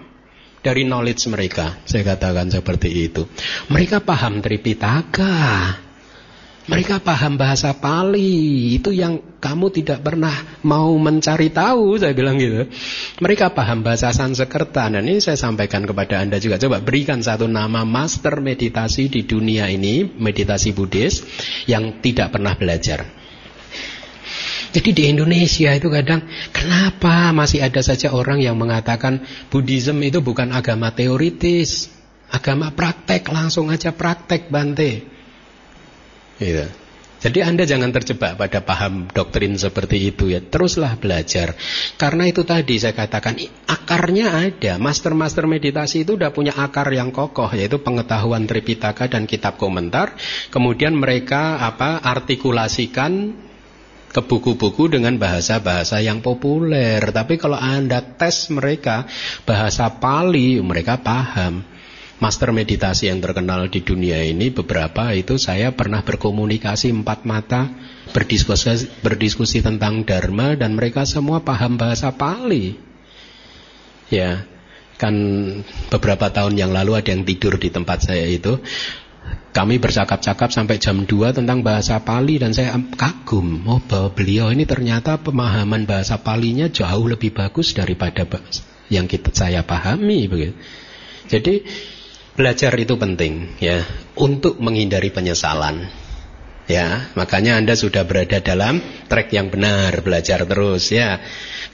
[0.63, 1.83] dari knowledge mereka.
[1.85, 3.27] Saya katakan seperti itu.
[3.69, 5.92] Mereka paham Tripitaka.
[6.63, 10.31] Mereka paham bahasa Pali, itu yang kamu tidak pernah
[10.63, 12.71] mau mencari tahu, saya bilang gitu.
[13.19, 16.63] Mereka paham bahasa Sanskerta, dan ini saya sampaikan kepada Anda juga.
[16.63, 21.27] Coba berikan satu nama master meditasi di dunia ini, meditasi Buddhis,
[21.67, 23.11] yang tidak pernah belajar.
[24.73, 30.55] Jadi di Indonesia itu kadang kenapa masih ada saja orang yang mengatakan Buddhism itu bukan
[30.55, 31.91] agama teoritis,
[32.33, 35.12] agama praktek, langsung aja praktek Bante.
[36.43, 36.67] Gitu.
[37.23, 40.43] Jadi Anda jangan terjebak pada paham doktrin seperti itu ya.
[40.43, 41.55] Teruslah belajar.
[41.95, 44.75] Karena itu tadi saya katakan akarnya ada.
[44.83, 50.19] Master-master meditasi itu sudah punya akar yang kokoh yaitu pengetahuan Tripitaka dan kitab komentar.
[50.51, 53.39] Kemudian mereka apa artikulasikan
[54.11, 56.99] ke buku-buku dengan bahasa-bahasa yang populer.
[57.07, 59.07] Tapi kalau Anda tes mereka
[59.47, 61.63] bahasa Pali, mereka paham
[62.23, 67.67] master meditasi yang terkenal di dunia ini beberapa itu saya pernah berkomunikasi empat mata
[68.15, 72.79] berdiskusi berdiskusi tentang dharma dan mereka semua paham bahasa Pali.
[74.07, 74.47] Ya
[75.03, 75.15] kan
[75.91, 78.63] beberapa tahun yang lalu ada yang tidur di tempat saya itu.
[79.53, 84.65] Kami bercakap-cakap sampai jam 2 tentang bahasa Pali dan saya kagum oh bahwa beliau ini
[84.65, 88.25] ternyata pemahaman bahasa Palinya jauh lebih bagus daripada
[88.89, 90.57] yang kita saya pahami begitu.
[91.29, 91.65] Jadi
[92.33, 93.85] Belajar itu penting ya
[94.17, 95.85] untuk menghindari penyesalan.
[96.71, 98.79] Ya, makanya Anda sudah berada dalam
[99.11, 101.19] track yang benar, belajar terus ya.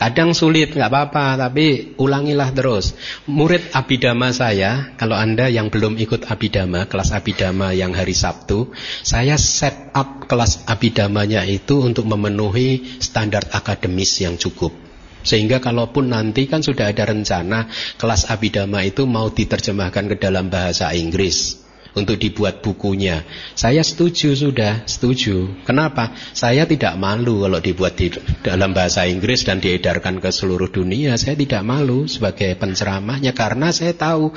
[0.01, 2.97] Kadang sulit, nggak apa-apa, tapi ulangilah terus.
[3.29, 8.73] Murid Abidama saya, kalau Anda yang belum ikut Abidama, kelas Abidama yang hari Sabtu,
[9.05, 14.88] saya set up kelas Abidamanya itu untuk memenuhi standar akademis yang cukup.
[15.23, 20.91] Sehingga kalaupun nanti kan sudah ada rencana kelas Abidama itu mau diterjemahkan ke dalam bahasa
[20.95, 23.27] Inggris untuk dibuat bukunya.
[23.59, 25.63] Saya setuju sudah, setuju.
[25.67, 26.15] Kenapa?
[26.31, 28.15] Saya tidak malu kalau dibuat di
[28.47, 31.19] dalam bahasa Inggris dan diedarkan ke seluruh dunia.
[31.19, 34.31] Saya tidak malu sebagai penceramahnya karena saya tahu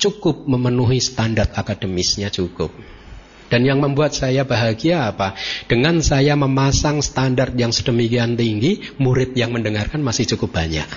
[0.00, 2.72] cukup memenuhi standar akademisnya cukup.
[3.52, 5.36] Dan yang membuat saya bahagia apa?
[5.68, 10.88] Dengan saya memasang standar yang sedemikian tinggi, murid yang mendengarkan masih cukup banyak.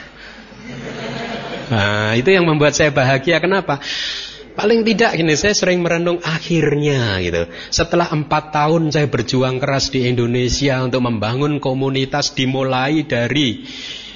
[1.68, 3.44] Nah, itu yang membuat saya bahagia.
[3.44, 3.84] Kenapa?
[4.56, 7.52] Paling tidak gini, saya sering merenung akhirnya gitu.
[7.76, 13.68] Setelah empat tahun saya berjuang keras di Indonesia untuk membangun komunitas dimulai dari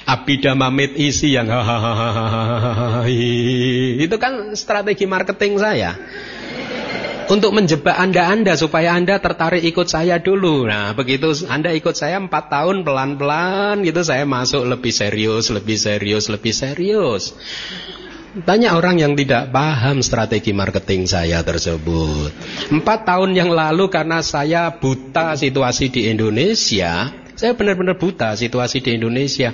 [0.08, 3.04] Abidama Made Easy yang hahaha
[4.00, 5.94] itu kan strategi marketing saya
[7.30, 10.66] untuk menjebak anda-anda supaya anda tertarik ikut saya dulu.
[10.66, 16.26] Nah begitu anda ikut saya empat tahun pelan-pelan gitu saya masuk lebih serius, lebih serius,
[16.26, 17.38] lebih serius.
[18.30, 22.30] Banyak orang yang tidak paham strategi marketing saya tersebut.
[22.70, 28.94] Empat tahun yang lalu karena saya buta situasi di Indonesia, saya benar-benar buta situasi di
[28.94, 29.50] Indonesia.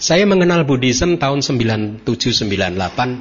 [0.00, 2.08] Saya mengenal Buddhism tahun 9798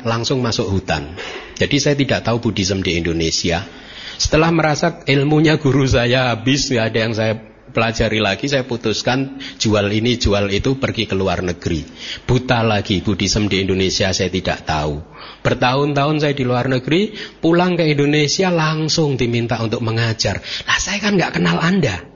[0.07, 1.11] langsung masuk hutan.
[1.59, 3.67] Jadi saya tidak tahu Buddhism di Indonesia.
[4.15, 7.33] Setelah merasa ilmunya guru saya habis, nggak ada yang saya
[7.75, 11.83] pelajari lagi saya putuskan jual ini jual itu pergi ke luar negeri.
[12.23, 15.03] Buta lagi Buddhism di Indonesia saya tidak tahu.
[15.43, 17.11] Bertahun-tahun saya di luar negeri
[17.43, 20.39] pulang ke Indonesia langsung diminta untuk mengajar.
[20.63, 22.07] Lah saya kan nggak kenal anda.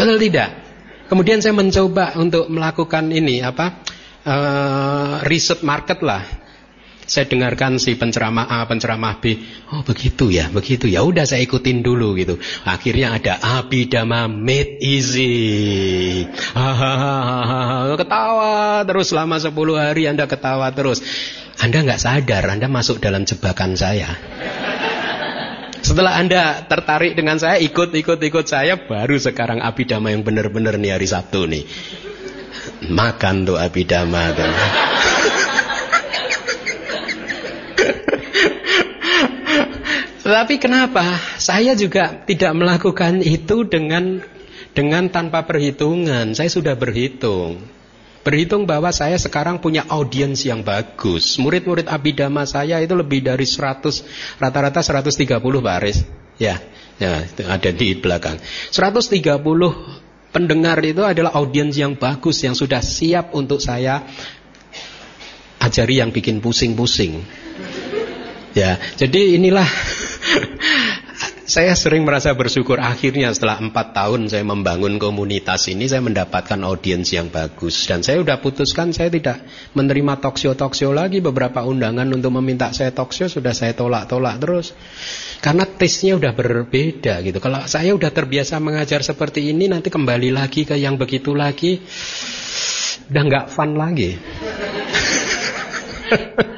[0.00, 0.65] Betul tidak
[1.06, 3.82] kemudian saya mencoba untuk melakukan ini apa
[4.26, 6.22] uh, riset market lah
[7.06, 9.38] saya dengarkan si penceramah A, penceramah B.
[9.70, 11.06] Oh begitu ya, begitu ya.
[11.06, 12.42] Udah saya ikutin dulu gitu.
[12.66, 16.26] Akhirnya ada Abidama Made Easy.
[17.94, 20.98] ketawa terus selama 10 hari Anda ketawa terus.
[21.62, 24.10] Anda nggak sadar, Anda masuk dalam jebakan saya.
[25.86, 31.46] Setelah Anda tertarik dengan saya, ikut-ikut-ikut saya, baru sekarang Abidama yang benar-benar nih hari Sabtu
[31.46, 31.62] nih.
[32.90, 34.34] Makan tuh Abidama.
[34.34, 34.50] Tuh.
[40.26, 44.26] Tetapi kenapa saya juga tidak melakukan itu dengan
[44.74, 46.34] dengan tanpa perhitungan?
[46.34, 47.75] Saya sudah berhitung.
[48.26, 51.38] Berhitung bahwa saya sekarang punya audiens yang bagus.
[51.38, 56.02] Murid-murid Abidama saya itu lebih dari 100, rata-rata 130 Pak Aris.
[56.34, 56.58] Ya,
[56.98, 58.42] ya ada di belakang.
[58.74, 59.22] 130
[60.34, 64.02] pendengar itu adalah audiens yang bagus yang sudah siap untuk saya
[65.62, 67.22] ajari yang bikin pusing-pusing.
[68.58, 69.70] Ya, jadi inilah
[71.46, 77.06] saya sering merasa bersyukur akhirnya setelah empat tahun saya membangun komunitas ini saya mendapatkan audiens
[77.14, 77.86] yang bagus.
[77.86, 79.46] Dan saya sudah putuskan saya tidak
[79.78, 81.22] menerima talkshow talkshow lagi.
[81.22, 84.74] Beberapa undangan untuk meminta saya talkshow sudah saya tolak-tolak terus.
[85.38, 87.38] Karena tesnya udah berbeda gitu.
[87.38, 91.78] Kalau saya udah terbiasa mengajar seperti ini nanti kembali lagi ke yang begitu lagi
[93.06, 94.18] udah nggak fun lagi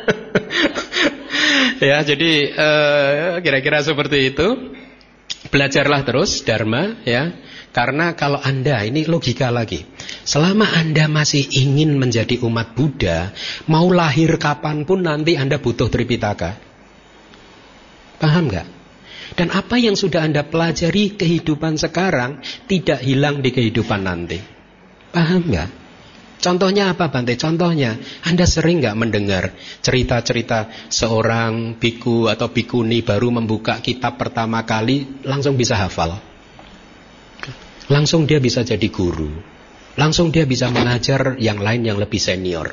[1.81, 4.49] ya, jadi eh, kira-kira uh, seperti itu.
[5.49, 7.31] Belajarlah terus dharma ya.
[7.71, 9.87] Karena kalau Anda ini logika lagi.
[10.27, 13.31] Selama Anda masih ingin menjadi umat Buddha,
[13.71, 16.59] mau lahir kapan pun nanti Anda butuh Tripitaka.
[18.19, 18.67] Paham nggak?
[19.39, 24.43] Dan apa yang sudah Anda pelajari kehidupan sekarang tidak hilang di kehidupan nanti.
[25.15, 25.71] Paham nggak?
[26.39, 27.35] Contohnya apa Bante?
[27.35, 35.27] Contohnya, Anda sering nggak mendengar cerita-cerita seorang biku atau bikuni baru membuka kitab pertama kali
[35.27, 36.15] langsung bisa hafal.
[37.91, 39.33] Langsung dia bisa jadi guru.
[39.99, 42.71] Langsung dia bisa mengajar yang lain yang lebih senior.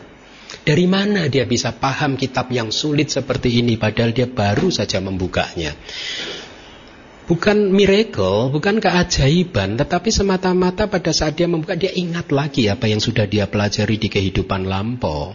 [0.62, 5.74] Dari mana dia bisa paham kitab yang sulit seperti ini padahal dia baru saja membukanya?
[7.26, 13.02] Bukan miracle, bukan keajaiban, tetapi semata-mata pada saat dia membuka, dia ingat lagi apa yang
[13.02, 15.34] sudah dia pelajari di kehidupan lampau.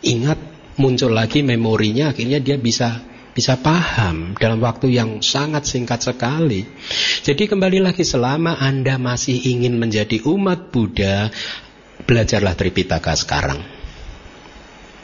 [0.00, 0.40] Ingat,
[0.80, 3.04] muncul lagi memorinya, akhirnya dia bisa
[3.36, 6.64] bisa paham dalam waktu yang sangat singkat sekali.
[7.20, 11.28] Jadi kembali lagi selama Anda masih ingin menjadi umat Buddha,
[12.08, 13.75] belajarlah Tripitaka sekarang.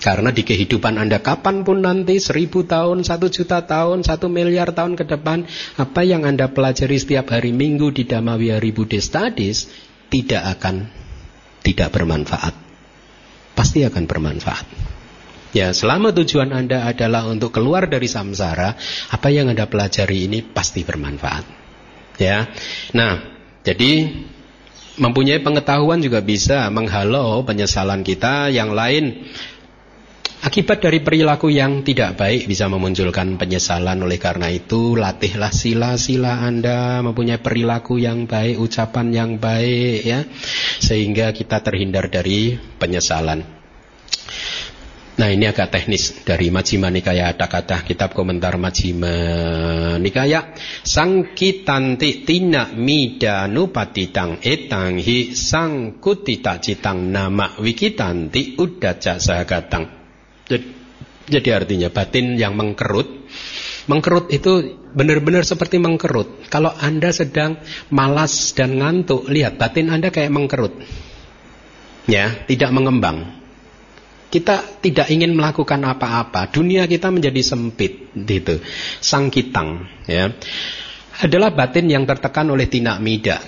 [0.02, 4.98] Karena di kehidupan Anda kapan pun nanti seribu tahun, satu juta tahun, satu miliar tahun
[4.98, 5.46] ke depan
[5.78, 9.70] Apa yang Anda pelajari setiap hari minggu di Dhamma Wihari Buddhist Studies
[10.10, 10.90] Tidak akan
[11.62, 12.72] tidak bermanfaat
[13.52, 14.66] pasti akan bermanfaat.
[15.52, 18.72] Ya, selama tujuan Anda adalah untuk keluar dari samsara,
[19.12, 21.44] apa yang Anda pelajari ini pasti bermanfaat.
[22.16, 22.48] Ya.
[22.96, 23.20] Nah,
[23.60, 24.16] jadi
[24.96, 29.28] mempunyai pengetahuan juga bisa menghalau penyesalan kita yang lain
[30.42, 33.94] Akibat dari perilaku yang tidak baik bisa memunculkan penyesalan.
[34.02, 40.26] Oleh karena itu latihlah sila-sila Anda mempunyai perilaku yang baik, ucapan yang baik ya.
[40.82, 43.38] Sehingga kita terhindar dari penyesalan.
[45.14, 46.26] Nah ini agak teknis.
[46.26, 49.14] Dari Majjhima Nikaya ada kata kitab komentar Majjhima
[50.02, 60.01] Nikaya Sangkitanti tina mida nupatitang etang hi sangkutita citang nama wikitanti udaca sahagatang
[61.22, 63.06] jadi, artinya batin yang mengkerut,
[63.86, 66.50] mengkerut itu benar-benar seperti mengkerut.
[66.50, 67.62] Kalau Anda sedang
[67.94, 70.74] malas dan ngantuk, lihat batin Anda kayak mengkerut.
[72.10, 73.38] Ya, tidak mengembang.
[74.32, 76.48] Kita tidak ingin melakukan apa-apa.
[76.50, 78.58] Dunia kita menjadi sempit gitu.
[78.98, 80.32] Sangkitang ya.
[81.20, 83.44] Adalah batin yang tertekan oleh tinak mida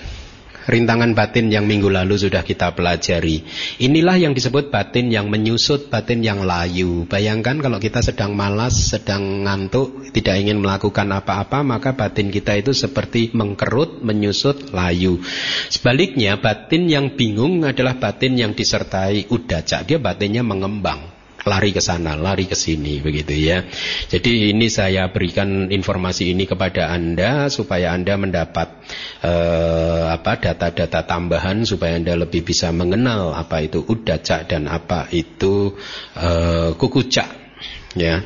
[0.65, 3.45] rintangan batin yang minggu lalu sudah kita pelajari.
[3.81, 7.05] Inilah yang disebut batin yang menyusut, batin yang layu.
[7.09, 12.73] Bayangkan kalau kita sedang malas, sedang ngantuk, tidak ingin melakukan apa-apa, maka batin kita itu
[12.73, 15.21] seperti mengkerut, menyusut, layu.
[15.71, 19.85] Sebaliknya, batin yang bingung adalah batin yang disertai udaca.
[19.85, 21.14] Dia batinnya mengembang
[21.45, 23.63] lari ke sana, lari ke sini begitu ya.
[24.09, 28.67] Jadi ini saya berikan informasi ini kepada Anda supaya Anda mendapat
[29.21, 35.77] uh, apa data-data tambahan supaya Anda lebih bisa mengenal apa itu udaca dan apa itu
[36.17, 37.29] uh, kukucak
[37.93, 38.25] ya.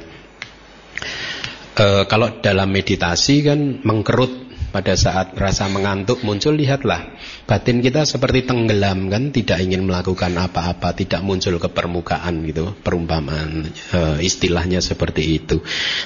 [1.80, 7.13] Uh, kalau dalam meditasi kan mengkerut pada saat rasa mengantuk muncul lihatlah
[7.49, 9.34] batin kita seperti tenggelam kan?
[9.34, 12.78] Tidak ingin melakukan apa-apa tidak muncul ke permukaan gitu.
[12.80, 15.59] Perumpamaan e, istilahnya seperti itu.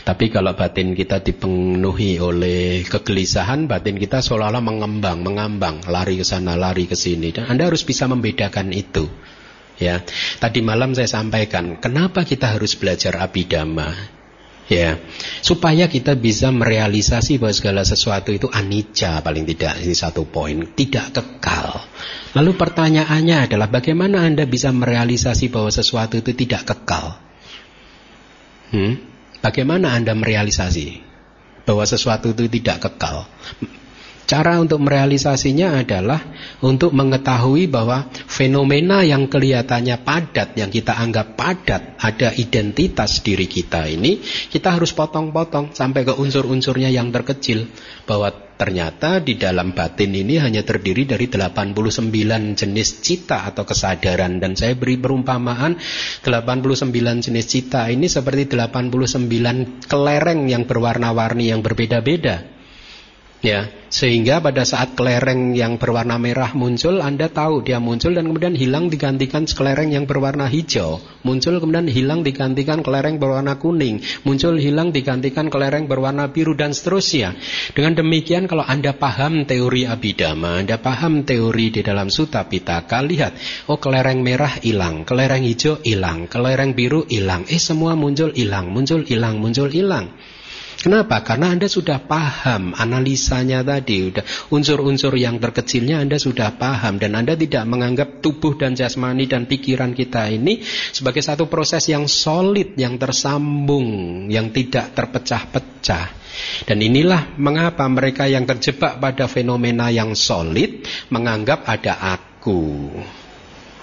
[0.08, 6.56] Tapi kalau batin kita dipenuhi oleh kegelisahan batin kita seolah-olah mengembang mengambang lari ke sana
[6.56, 7.36] lari ke sini.
[7.36, 9.06] Dan Anda harus bisa membedakan itu
[9.78, 10.02] ya.
[10.40, 14.23] Tadi malam saya sampaikan kenapa kita harus belajar abidama
[14.72, 15.00] ya.
[15.44, 21.16] Supaya kita bisa merealisasi bahwa segala sesuatu itu anicca paling tidak ini satu poin tidak
[21.16, 21.84] kekal.
[22.36, 27.20] Lalu pertanyaannya adalah bagaimana anda bisa merealisasi bahwa sesuatu itu tidak kekal?
[28.74, 29.14] Hmm?
[29.44, 31.04] bagaimana anda merealisasi
[31.68, 33.28] bahwa sesuatu itu tidak kekal
[34.24, 36.24] Cara untuk merealisasinya adalah
[36.64, 43.84] untuk mengetahui bahwa fenomena yang kelihatannya padat, yang kita anggap padat, ada identitas diri kita
[43.92, 47.68] ini, kita harus potong-potong sampai ke unsur-unsurnya yang terkecil.
[48.08, 54.40] Bahwa ternyata di dalam batin ini hanya terdiri dari 89 jenis cita atau kesadaran.
[54.40, 55.76] Dan saya beri perumpamaan
[56.24, 62.48] 89 jenis cita ini seperti 89 kelereng yang berwarna-warni yang berbeda-beda.
[63.44, 68.58] Ya, sehingga pada saat kelereng yang berwarna merah muncul, Anda tahu dia muncul dan kemudian
[68.58, 70.98] hilang digantikan kelereng yang berwarna hijau.
[71.22, 74.02] Muncul kemudian hilang digantikan kelereng berwarna kuning.
[74.26, 77.38] Muncul hilang digantikan kelereng berwarna biru dan seterusnya.
[77.78, 83.38] Dengan demikian kalau Anda paham teori abidama, Anda paham teori di dalam Sutta Pitaka, lihat,
[83.70, 87.46] oh kelereng merah hilang, kelereng hijau hilang, kelereng biru hilang.
[87.46, 90.10] Eh semua muncul hilang, muncul hilang, muncul hilang.
[90.84, 91.24] Kenapa?
[91.24, 94.12] Karena Anda sudah paham analisanya tadi,
[94.52, 99.96] unsur-unsur yang terkecilnya Anda sudah paham dan Anda tidak menganggap tubuh dan jasmani dan pikiran
[99.96, 100.60] kita ini
[100.92, 106.20] sebagai satu proses yang solid, yang tersambung, yang tidak terpecah-pecah.
[106.68, 112.92] Dan inilah mengapa mereka yang terjebak pada fenomena yang solid menganggap ada aku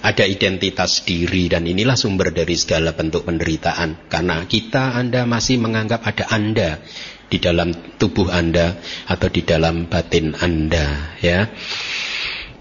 [0.01, 6.01] ada identitas diri dan inilah sumber dari segala bentuk penderitaan karena kita Anda masih menganggap
[6.01, 6.81] ada Anda
[7.31, 7.71] di dalam
[8.01, 11.47] tubuh Anda atau di dalam batin Anda ya.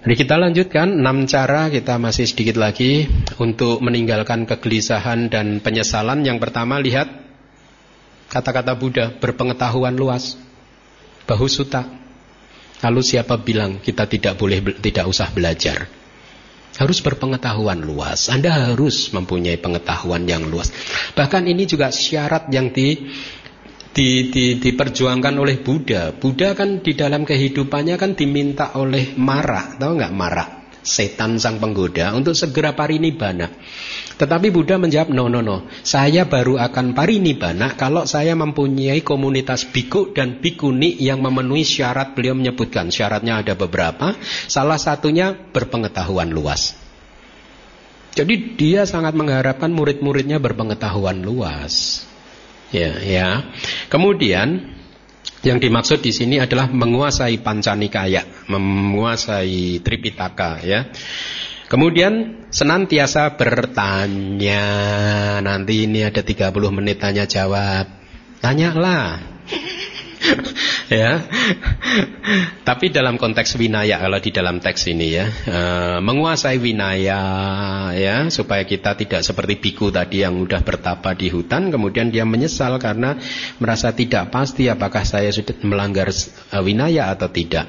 [0.00, 3.04] Jadi kita lanjutkan enam cara kita masih sedikit lagi
[3.36, 6.24] untuk meninggalkan kegelisahan dan penyesalan.
[6.24, 7.08] Yang pertama lihat
[8.32, 10.40] kata-kata Buddha berpengetahuan luas.
[11.28, 11.84] Bahu suta.
[12.80, 15.99] Lalu siapa bilang kita tidak boleh tidak usah belajar?
[16.78, 18.30] Harus berpengetahuan luas.
[18.30, 20.70] Anda harus mempunyai pengetahuan yang luas.
[21.16, 23.10] Bahkan ini juga syarat yang di,
[23.90, 26.14] di, di, diperjuangkan oleh Buddha.
[26.14, 30.59] Buddha kan di dalam kehidupannya kan diminta oleh Mara, tahu nggak Mara?
[30.80, 33.52] Setan sang penggoda untuk segera parinibbana.
[34.16, 35.68] Tetapi Buddha menjawab, no, no, no.
[35.84, 42.16] Saya baru akan parinibbana kalau saya mempunyai komunitas biku dan bikuni yang memenuhi syarat.
[42.16, 44.16] Beliau menyebutkan syaratnya ada beberapa.
[44.48, 46.76] Salah satunya berpengetahuan luas.
[48.16, 52.04] Jadi dia sangat mengharapkan murid-muridnya berpengetahuan luas.
[52.72, 53.28] Ya, ya.
[53.92, 54.79] Kemudian
[55.40, 60.88] yang dimaksud di sini adalah menguasai pancanikaya, menguasai Tripitaka ya.
[61.70, 64.64] Kemudian senantiasa bertanya.
[65.38, 67.86] Nanti ini ada 30 menit tanya jawab.
[68.42, 69.22] Tanyalah.
[71.00, 71.24] ya.
[72.62, 75.58] Tapi dalam konteks winaya kalau di dalam teks ini ya, e,
[76.04, 77.22] menguasai winaya
[77.96, 82.76] ya supaya kita tidak seperti biku tadi yang sudah bertapa di hutan kemudian dia menyesal
[82.78, 83.16] karena
[83.58, 87.66] merasa tidak pasti apakah saya sudah melanggar e, winaya atau tidak.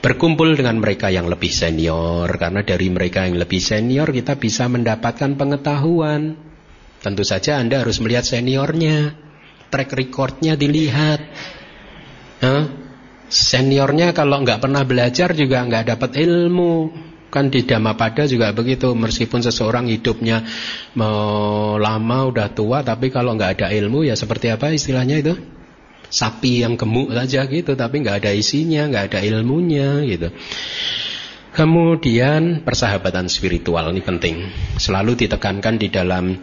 [0.00, 5.36] Berkumpul dengan mereka yang lebih senior karena dari mereka yang lebih senior kita bisa mendapatkan
[5.36, 6.40] pengetahuan.
[7.00, 9.16] Tentu saja Anda harus melihat seniornya,
[9.72, 11.20] track recordnya dilihat,
[12.40, 12.64] Huh?
[13.30, 16.90] Seniornya kalau nggak pernah belajar juga nggak dapat ilmu.
[17.30, 18.90] Kan di Dhammapada juga begitu.
[18.90, 20.42] Meskipun seseorang hidupnya
[20.98, 25.38] mau lama udah tua, tapi kalau nggak ada ilmu ya seperti apa istilahnya itu?
[26.10, 30.34] Sapi yang gemuk saja gitu, tapi nggak ada isinya, nggak ada ilmunya gitu.
[31.50, 34.50] Kemudian persahabatan spiritual ini penting.
[34.78, 36.34] Selalu ditekankan di dalam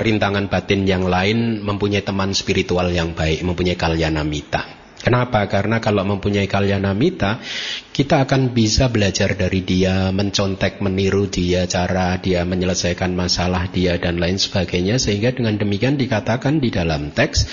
[0.00, 4.80] rintangan batin yang lain mempunyai teman spiritual yang baik, mempunyai kalyana mita.
[5.00, 5.48] Kenapa?
[5.48, 7.40] Karena kalau mempunyai kalyana mita,
[7.88, 14.20] kita akan bisa belajar dari dia, mencontek, meniru dia, cara dia menyelesaikan masalah dia dan
[14.20, 15.00] lain sebagainya.
[15.00, 17.48] Sehingga dengan demikian dikatakan di dalam teks,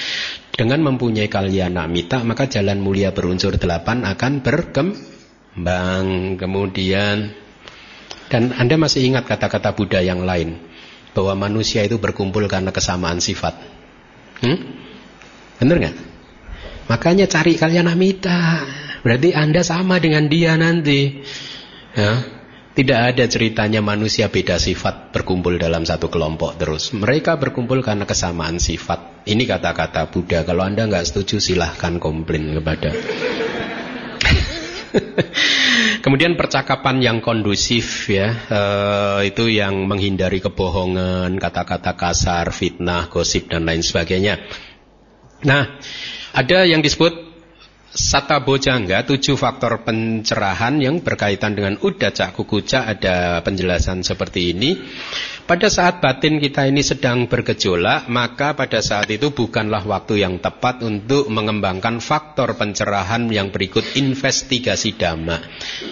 [0.52, 6.36] dengan mempunyai kalyana mita, maka jalan mulia berunsur delapan akan berkembang.
[6.36, 7.32] Kemudian,
[8.28, 10.67] dan Anda masih ingat kata-kata Buddha yang lain
[11.18, 13.58] bahwa manusia itu berkumpul karena kesamaan sifat.
[14.46, 14.78] Hmm?
[15.58, 15.98] Benar nggak?
[16.94, 18.62] Makanya cari kalian amita.
[19.02, 21.26] Berarti anda sama dengan dia nanti.
[21.98, 22.38] Ya.
[22.78, 26.94] Tidak ada ceritanya manusia beda sifat berkumpul dalam satu kelompok terus.
[26.94, 29.26] Mereka berkumpul karena kesamaan sifat.
[29.26, 30.46] Ini kata-kata Buddha.
[30.46, 32.94] Kalau anda nggak setuju silahkan komplain kepada
[36.04, 43.68] Kemudian percakapan yang kondusif ya, uh, itu yang menghindari kebohongan, kata-kata kasar, fitnah, gosip dan
[43.68, 44.40] lain sebagainya.
[45.46, 45.78] Nah,
[46.34, 47.28] ada yang disebut
[47.98, 54.78] Sata Bojangga, tujuh faktor pencerahan yang berkaitan dengan udaca kukuca ada penjelasan seperti ini.
[55.48, 60.84] Pada saat batin kita ini sedang bergejolak, maka pada saat itu bukanlah waktu yang tepat
[60.84, 65.40] untuk mengembangkan faktor pencerahan yang berikut investigasi dhamma.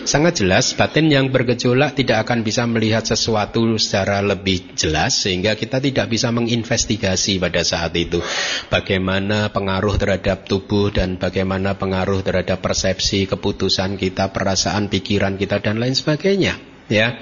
[0.03, 5.79] Sangat jelas, batin yang bergejolak tidak akan bisa melihat sesuatu secara lebih jelas, sehingga kita
[5.79, 8.19] tidak bisa menginvestigasi pada saat itu.
[8.67, 15.79] Bagaimana pengaruh terhadap tubuh dan bagaimana pengaruh terhadap persepsi, keputusan kita, perasaan, pikiran kita, dan
[15.79, 17.17] lain sebagainya ya.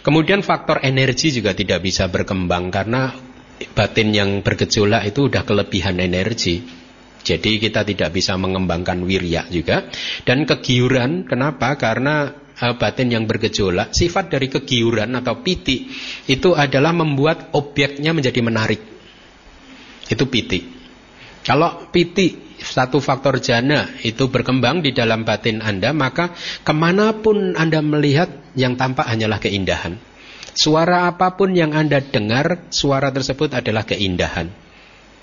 [0.00, 3.12] Kemudian faktor energi juga tidak bisa berkembang karena
[3.72, 6.82] batin yang bergejolak itu udah kelebihan energi.
[7.22, 9.86] Jadi kita tidak bisa mengembangkan wirya juga
[10.26, 11.78] dan kegiuran kenapa?
[11.78, 15.86] Karena uh, batin yang bergejolak, sifat dari kegiuran atau piti
[16.26, 18.82] itu adalah membuat objeknya menjadi menarik.
[20.10, 20.66] Itu piti.
[21.46, 27.58] Kalau piti satu faktor jana itu berkembang di dalam batin Anda, maka ke mana pun
[27.58, 29.96] Anda melihat yang tampak hanyalah keindahan.
[30.52, 34.52] Suara apa pun yang Anda dengar, suara tersebut adalah keindahan.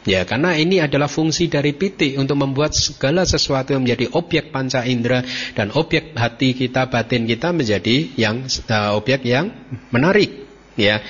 [0.07, 5.21] Ya, karena ini adalah fungsi dari piti untuk membuat segala sesuatu menjadi objek panca indera
[5.53, 9.51] dan objek hati kita, batin kita menjadi yang uh, objek yang
[9.91, 10.47] menarik.
[10.79, 11.03] Ya,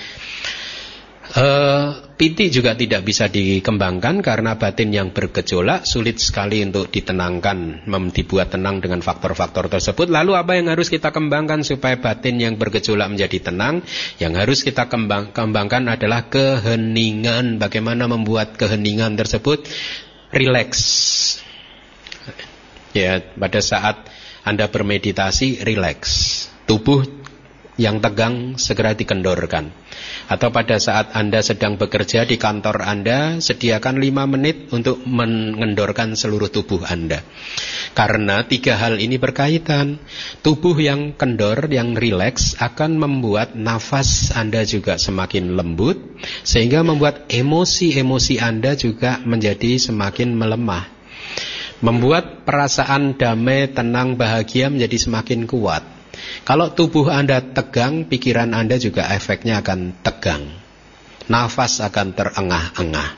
[1.29, 8.57] Uh, piti juga tidak bisa dikembangkan karena batin yang bergejolak sulit sekali untuk ditenangkan, dibuat
[8.57, 10.09] tenang dengan faktor-faktor tersebut.
[10.09, 13.85] Lalu apa yang harus kita kembangkan supaya batin yang bergejolak menjadi tenang?
[14.17, 17.61] Yang harus kita kembang, kembangkan adalah keheningan.
[17.61, 19.69] Bagaimana membuat keheningan tersebut
[20.33, 20.81] rileks?
[22.97, 24.01] Ya, pada saat
[24.41, 26.49] Anda bermeditasi rileks.
[26.65, 27.05] Tubuh
[27.77, 29.71] yang tegang segera dikendorkan.
[30.29, 36.53] Atau pada saat Anda sedang bekerja di kantor Anda, sediakan lima menit untuk mengendorkan seluruh
[36.53, 37.25] tubuh Anda.
[37.97, 39.97] Karena tiga hal ini berkaitan.
[40.45, 45.97] Tubuh yang kendor, yang rileks akan membuat nafas Anda juga semakin lembut,
[46.45, 50.85] sehingga membuat emosi-emosi Anda juga menjadi semakin melemah.
[51.81, 55.98] Membuat perasaan damai, tenang, bahagia menjadi semakin kuat
[56.49, 60.49] kalau tubuh Anda tegang, pikiran Anda juga efeknya akan tegang.
[61.29, 63.09] Nafas akan terengah-engah,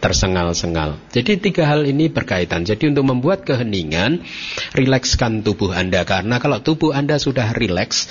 [0.00, 0.96] tersengal-sengal.
[1.12, 2.64] Jadi tiga hal ini berkaitan.
[2.64, 4.24] Jadi untuk membuat keheningan,
[4.72, 6.08] rilekskan tubuh Anda.
[6.08, 8.08] Karena kalau tubuh Anda sudah rileks,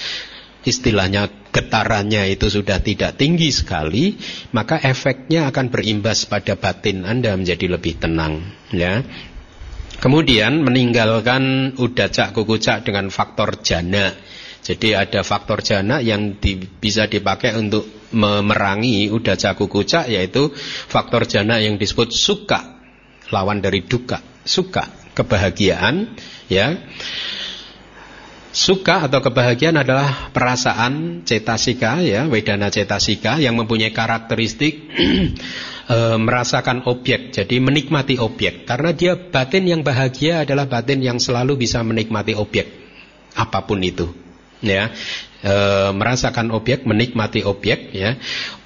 [0.61, 4.21] istilahnya getarannya itu sudah tidak tinggi sekali,
[4.53, 9.01] maka efeknya akan berimbas pada batin Anda menjadi lebih tenang, ya.
[9.97, 14.28] Kemudian meninggalkan udacak kukucak dengan faktor jana.
[14.59, 20.51] Jadi ada faktor jana yang di, bisa dipakai untuk memerangi udacak kukucak yaitu
[20.89, 22.81] faktor jana yang disebut suka,
[23.31, 26.11] lawan dari duka, suka, kebahagiaan,
[26.51, 26.75] ya.
[28.49, 34.89] Suka atau kebahagiaan adalah perasaan cetasika ya, wedana cetasika yang mempunyai karakteristik
[35.93, 38.65] e, merasakan objek, jadi menikmati objek.
[38.65, 42.65] Karena dia batin yang bahagia adalah batin yang selalu bisa menikmati objek
[43.37, 44.28] apa pun itu.
[44.59, 44.91] Ya,
[45.39, 45.53] e,
[45.95, 48.19] merasakan objek, menikmati objek ya.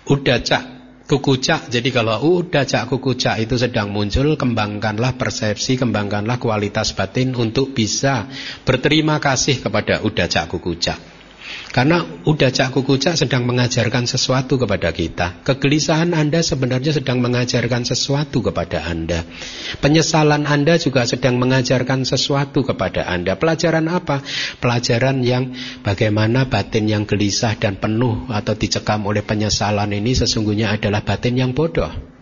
[0.10, 0.64] Udah cak
[1.07, 1.70] kukucak.
[1.70, 8.26] Jadi kalau udah cak kukucak itu sedang muncul, kembangkanlah persepsi, kembangkanlah kualitas batin untuk bisa
[8.65, 11.22] berterima kasih kepada udah cak kukucak.
[11.74, 15.41] Karena udah cak kukucak sedang mengajarkan sesuatu kepada kita.
[15.41, 19.26] Kegelisahan Anda sebenarnya sedang mengajarkan sesuatu kepada Anda.
[19.82, 23.36] Penyesalan Anda juga sedang mengajarkan sesuatu kepada Anda.
[23.36, 24.22] Pelajaran apa?
[24.61, 25.52] Pelajaran yang
[25.82, 31.52] bagaimana batin yang gelisah dan penuh atau dicekam oleh penyesalan ini sesungguhnya adalah batin yang
[31.57, 32.14] bodoh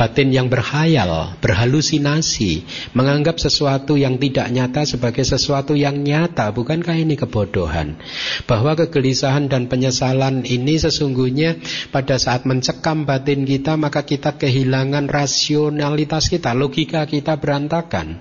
[0.00, 2.64] batin yang berhayal, berhalusinasi,
[2.96, 8.00] menganggap sesuatu yang tidak nyata sebagai sesuatu yang nyata, bukankah ini kebodohan?
[8.48, 11.60] Bahwa kegelisahan dan penyesalan ini sesungguhnya
[11.92, 18.16] pada saat mencekam batin kita, maka kita kehilangan rasionalitas kita, logika kita berantakan.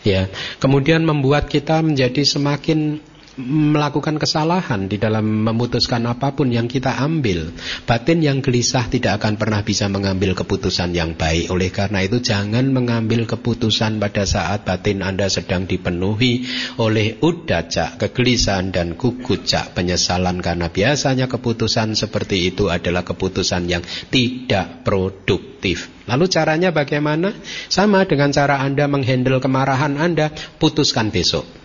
[0.00, 0.32] Ya,
[0.64, 3.04] kemudian membuat kita menjadi semakin
[3.38, 7.50] melakukan kesalahan di dalam memutuskan apa pun yang kita ambil.
[7.82, 11.50] Batin yang gelisah tidak akan pernah bisa mengambil keputusan yang baik.
[11.50, 16.46] Oleh karena itu jangan mengambil keputusan pada saat batin Anda sedang dipenuhi
[16.78, 20.38] oleh udaca, kegelisahan dan kukucak, penyesalan.
[20.38, 23.82] Karena biasanya keputusan seperti itu adalah keputusan yang
[24.14, 25.90] tidak produktif.
[26.06, 27.32] Lalu caranya bagaimana?
[27.66, 30.30] Sama dengan cara Anda menghandle kemarahan Anda,
[30.60, 31.63] putuskan besok.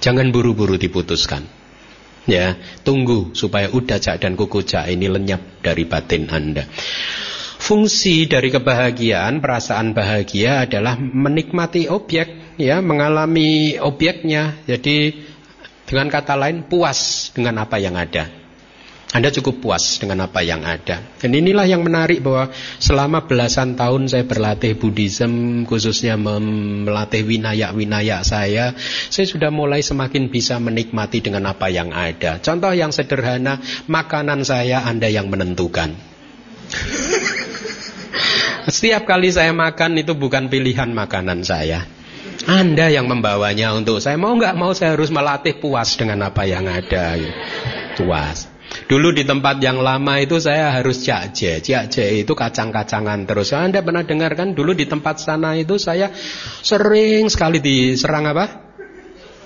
[0.00, 1.46] Jangan buru-buru diputuskan.
[2.26, 6.66] Ya, tunggu supaya udacak dan kukucak ini lenyap dari batin Anda.
[7.56, 14.58] Fungsi dari kebahagiaan, perasaan bahagia adalah menikmati objek, ya, mengalami objeknya.
[14.66, 15.22] Jadi
[15.86, 18.45] dengan kata lain puas dengan apa yang ada.
[19.16, 21.00] Anda cukup puas dengan apa yang ada.
[21.16, 28.76] Dan inilah yang menarik bahwa selama belasan tahun saya berlatih Buddhism, khususnya melatih winaya-winaya saya,
[29.08, 32.44] saya sudah mulai semakin bisa menikmati dengan apa yang ada.
[32.44, 33.56] Contoh yang sederhana,
[33.88, 35.96] makanan saya Anda yang menentukan.
[38.76, 41.88] Setiap kali saya makan itu bukan pilihan makanan saya.
[42.44, 46.68] Anda yang membawanya untuk saya mau nggak mau saya harus melatih puas dengan apa yang
[46.68, 47.16] ada.
[47.96, 48.55] Puas.
[48.86, 51.58] Dulu di tempat yang lama itu saya harus jakje.
[51.58, 53.50] Jakje itu kacang-kacangan terus.
[53.50, 56.14] Anda pernah dengar kan dulu di tempat sana itu saya
[56.62, 58.46] sering sekali diserang apa?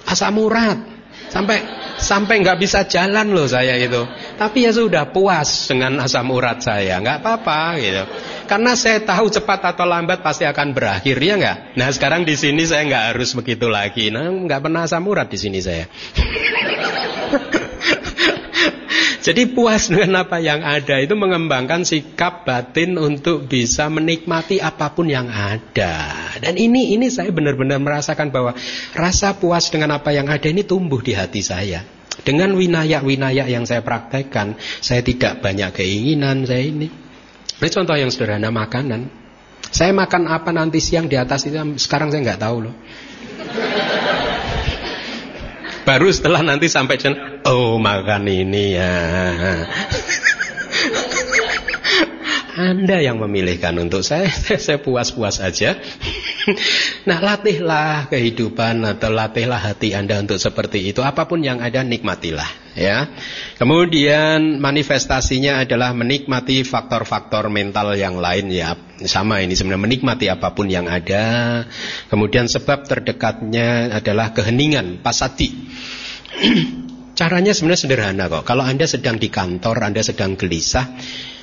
[0.05, 1.01] Asam urat.
[1.33, 1.63] Sampai
[1.97, 4.05] sampai nggak bisa jalan loh saya itu.
[4.37, 8.05] Tapi ya sudah puas dengan asam urat saya, nggak apa-apa gitu.
[8.45, 11.81] Karena saya tahu cepat atau lambat pasti akan berakhir ya nggak.
[11.81, 14.13] Nah sekarang di sini saya nggak harus begitu lagi.
[14.13, 15.89] Nah nggak pernah asam urat di sini saya.
[19.21, 25.13] Jadi puas dengan apa yang ada itu mengembangkan sikap batin untuk bisa menikmati apa pun
[25.13, 26.33] yang ada.
[26.41, 28.57] Dan ini ini saya benar-benar merasakan bahwa
[28.97, 31.85] rasa puas dengan apa yang ada ini tumbuh di hati saya.
[32.21, 36.89] Dengan winaya-winaya yang saya praktekkan, saya tidak banyak keinginan saya ini.
[37.61, 39.09] Ini contoh yang sederhana makanan.
[39.69, 42.75] Saya makan apa nanti siang di atas itu sekarang saya nggak tahu loh.
[45.85, 46.97] Baru setelah nanti sampai
[47.49, 48.95] oh makan ini ya.
[52.61, 54.29] Anda yang memilihkan untuk saya,
[54.65, 55.81] saya puas-puas aja.
[57.09, 61.01] Nah, latihlah kehidupan atau latihlah hati Anda untuk seperti itu.
[61.01, 63.09] Apa pun yang ada nikmatilah, ya.
[63.57, 68.77] Kemudian manifestasinya adalah menikmati faktor-faktor mental yang lain ya.
[69.01, 71.65] Sama ini sebenarnya menikmati apa pun yang ada.
[72.13, 75.49] Kemudian sebab terdekatnya adalah keheningan, pasati.
[77.19, 78.49] Caranya sebenarnya sederhana kok.
[78.49, 80.89] Kalau Anda sedang di kantor, Anda sedang gelisah,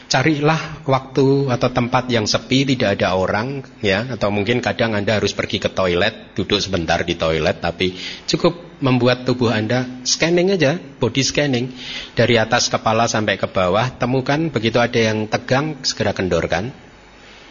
[0.07, 4.07] carilah waktu atau tempat yang sepi tidak ada orang ya.
[4.07, 7.93] Atau mungkin kadang Anda harus pergi ke toilet duduk sebentar di toilet tapi
[8.25, 11.75] cukup membuat tubuh Anda scanning aja body scanning.
[12.15, 16.71] Dari atas kepala sampai ke bawah temukan begitu ada yang tegang segera kendorkan.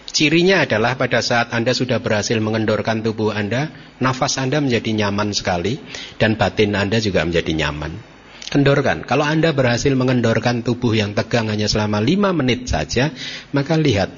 [0.07, 3.69] Cirinya adalah pada saat Anda sudah berhasil mengendorkan tubuh Anda
[4.01, 5.77] nafas Anda menjadi nyaman sekali
[6.16, 8.16] dan batin Anda juga menjadi nyaman
[8.47, 9.02] Kendorkan.
[9.02, 13.10] Kalau Anda berhasil mengendorkan tubuh yang tegang hanya selama 5 menit saja,
[13.51, 14.14] maka lihat,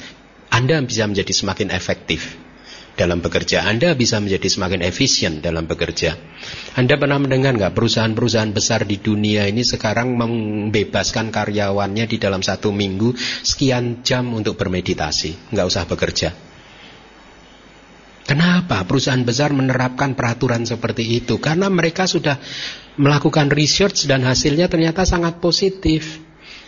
[0.53, 2.37] Anda bisa menjadi semakin efektif
[2.99, 3.63] dalam bekerja.
[3.63, 6.19] Anda bisa menjadi semakin efisien dalam bekerja.
[6.75, 12.75] Anda pernah mendengar nggak perusahaan-perusahaan besar di dunia ini sekarang membebaskan karyawannya di dalam satu
[12.75, 13.15] minggu
[13.47, 16.31] sekian jam untuk bermeditasi, nggak usah bekerja.
[18.29, 21.41] Kenapa perusahaan besar menerapkan peraturan seperti itu?
[21.41, 22.37] Karena mereka sudah
[22.99, 26.21] melakukan research dan hasilnya ternyata sangat positif.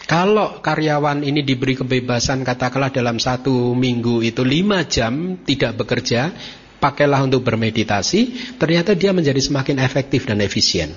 [0.07, 6.35] Kalau karyawan ini diberi kebebasan katakanlah dalam satu minggu itu lima jam tidak bekerja,
[6.83, 10.91] pakailah untuk bermeditasi, ternyata dia menjadi semakin efektif dan efisien.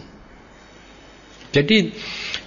[1.54, 1.94] Jadi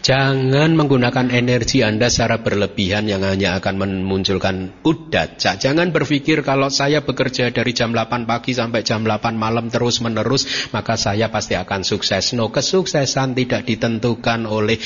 [0.06, 5.34] Jangan menggunakan energi Anda secara berlebihan yang hanya akan memunculkan udat.
[5.42, 10.70] Jangan berpikir kalau saya bekerja dari jam 8 pagi sampai jam 8 malam terus menerus,
[10.70, 12.38] maka saya pasti akan sukses.
[12.38, 14.78] No, kesuksesan tidak ditentukan oleh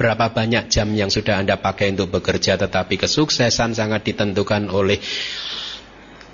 [0.00, 4.96] berapa banyak jam yang sudah Anda pakai untuk bekerja, tetapi kesuksesan sangat ditentukan oleh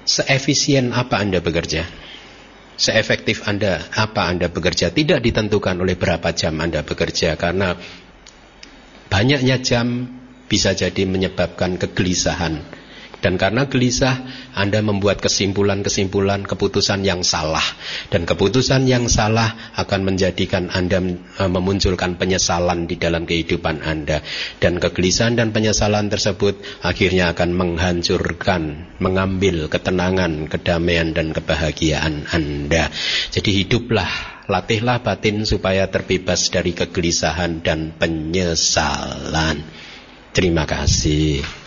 [0.06, 2.05] seefisien apa Anda bekerja
[2.76, 4.92] seefektif Anda, apa Anda bekerja?
[4.92, 7.74] Tidak ditentukan oleh berapa jam Anda bekerja karena
[9.08, 10.06] banyaknya jam
[10.46, 12.62] bisa jadi menyebabkan kegelisahan
[13.26, 14.22] dan karena gelisah,
[14.54, 17.74] Anda membuat kesimpulan-kesimpulan keputusan yang salah.
[18.06, 21.02] Dan keputusan yang salah akan menjadikan Anda
[21.34, 24.22] e, memunculkan penyesalan di dalam kehidupan Anda.
[24.62, 32.94] Dan kegelisahan dan penyesalan tersebut akhirnya akan menghancurkan, mengambil ketenangan, kedamaian, dan kebahagiaan Anda.
[33.34, 39.66] Jadi hiduplah latihlah batin supaya terbebas dari kegelisahan dan penyesalan.
[40.30, 41.66] Terima kasih.